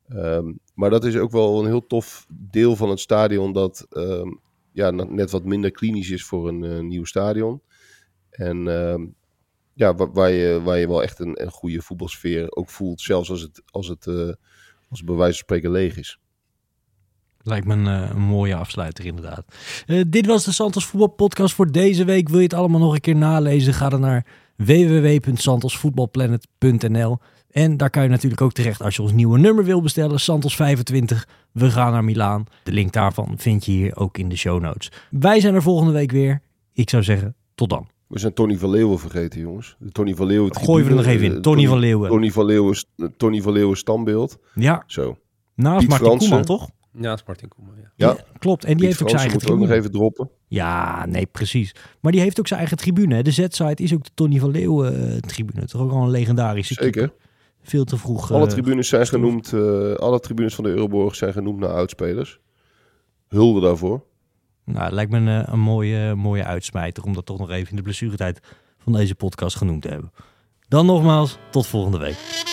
[0.09, 4.41] Um, maar dat is ook wel een heel tof deel van het stadion dat um,
[4.73, 7.63] ja, net wat minder klinisch is voor een nieuw stadion.
[8.31, 9.15] En um,
[9.75, 13.31] ja, waar, waar, je, waar je wel echt een, een goede voetbalsfeer ook voelt, zelfs
[13.31, 14.07] als het, als het
[14.89, 16.19] als bij wijze van spreken leeg is.
[17.45, 19.45] Lijkt me een, een, mooie afsluiter inderdaad.
[19.87, 22.29] Uh, dit was de Santos Voetbalpodcast voor deze week.
[22.29, 23.75] Wil je het allemaal nog een keer nalezen?
[23.75, 24.27] Ga dan naar
[24.57, 27.19] www.santosvoetbalplanet.nl
[27.51, 30.21] En daar kan je natuurlijk ook terecht als je ons nieuwe nummer wil bestellen.
[30.21, 31.29] Santos 25.
[31.53, 32.45] We gaan naar Milaan.
[32.63, 34.93] De link daarvan vind je hier ook in de show notes.
[35.11, 36.43] Wij zijn er volgende week weer.
[36.73, 37.89] Ik zou zeggen, tot dan.
[38.07, 39.77] We zijn Tony van Leeuwen vergeten, jongens.
[39.79, 40.57] De Tony van Leeuwen.
[40.57, 41.31] Gooi we er nog even in.
[41.31, 42.11] Tony, Tony van Leeuwen.
[42.11, 42.85] Tony van Leeuwen,
[43.17, 44.39] Tony van Leeuwen standbeeld.
[44.55, 44.85] Ja.
[44.87, 45.19] Zo.
[45.55, 46.69] Naast Martin Koeman, toch?
[47.01, 47.91] Ja, Martin Koeman, ja.
[47.95, 48.17] ja.
[48.39, 48.65] klopt.
[48.65, 49.63] En die Piet heeft ook zijn eigen tribune.
[49.63, 50.31] ook nog even droppen.
[50.49, 51.75] Ja, nee, precies.
[52.01, 53.15] Maar die heeft ook zijn eigen tribune.
[53.15, 53.23] Hè.
[53.23, 55.67] De Z-site is ook de Tony van Leeuwen uh, tribune.
[55.67, 57.13] Toch ook al een legendarische Zeker.
[57.63, 58.33] Veel te vroeg.
[58.33, 62.41] Alle uh, tribunes zijn genoemd, uh, alle tribunes van de Euroborg zijn genoemd naar oudspelers.
[63.29, 64.05] Hulde daarvoor.
[64.65, 67.77] Nou, het lijkt me een, een mooie, mooie uitsmijter om dat toch nog even in
[67.77, 68.41] de blessuretijd
[68.79, 70.13] van deze podcast genoemd te hebben.
[70.69, 72.44] Dan nogmaals, tot volgende week.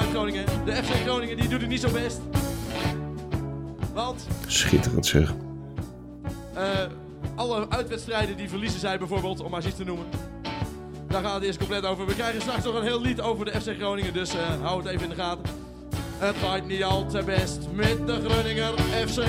[0.00, 0.44] Uit Groningen.
[0.64, 2.20] De FC Groningen die doet het niet zo best.
[3.92, 5.34] Want Schitterend zeg.
[6.56, 6.62] uh,
[7.34, 10.06] alle uitwedstrijden die verliezen zij bijvoorbeeld, om maar iets te noemen.
[11.08, 12.06] Daar gaat het eerst compleet over.
[12.06, 14.88] We krijgen straks nog een heel lied over de FC Groningen, dus uh, hou het
[14.88, 15.44] even in de gaten.
[16.18, 18.72] Het gaat niet al te best met de Groninger
[19.06, 19.22] FC.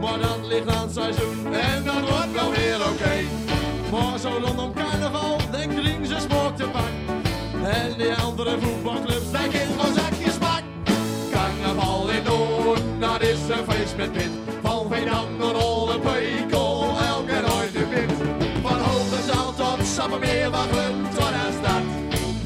[0.00, 2.88] Maar dat ligt aan het seizoen en dat wordt wel weer oké.
[2.88, 3.26] Okay.
[3.90, 5.72] Maar zo rondom carnaval, denk
[7.64, 10.62] En die andere voetbalclubs denken gewoon zakjes pak.
[11.30, 14.30] Carnaval in Noord, dat is een feest met wit.
[14.62, 18.12] Van Veendam naar Rolle Pekel, elke nooit de wit.
[18.62, 21.82] Van Hogezaal tot Sappemeer, wachten tot aan stad.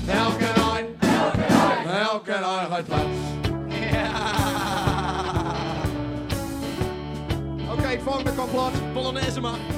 [0.06, 3.18] Elke nooit, elke nooit, elke nooit uit plaats.
[7.70, 9.77] Oké, okay, volgende complot, Polonaise mag.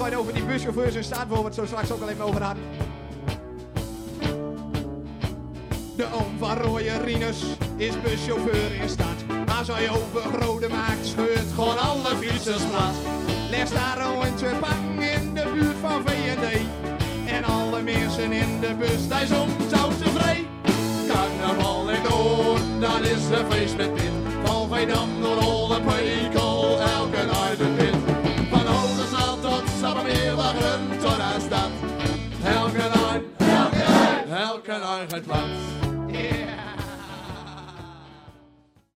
[0.00, 2.24] Dan je over die buschauffeurs en staat waar we het zo straks ook al even
[2.24, 2.56] over.
[5.96, 7.44] De oom van Rinus
[7.76, 9.14] is buschauffeur in stad.
[9.46, 12.94] Maar als je over Rode maakt, scheurt gewoon alle fietsers plat.
[13.50, 16.60] Leg daar een pang in de buurt van V&D.
[17.26, 20.46] En alle mensen in de bus, daar soms zo tevreden.
[21.08, 24.12] Carnaval in Noord, dat is een feest met Pit.
[24.44, 25.08] Van Veendam
[35.00, 35.89] euren Platz.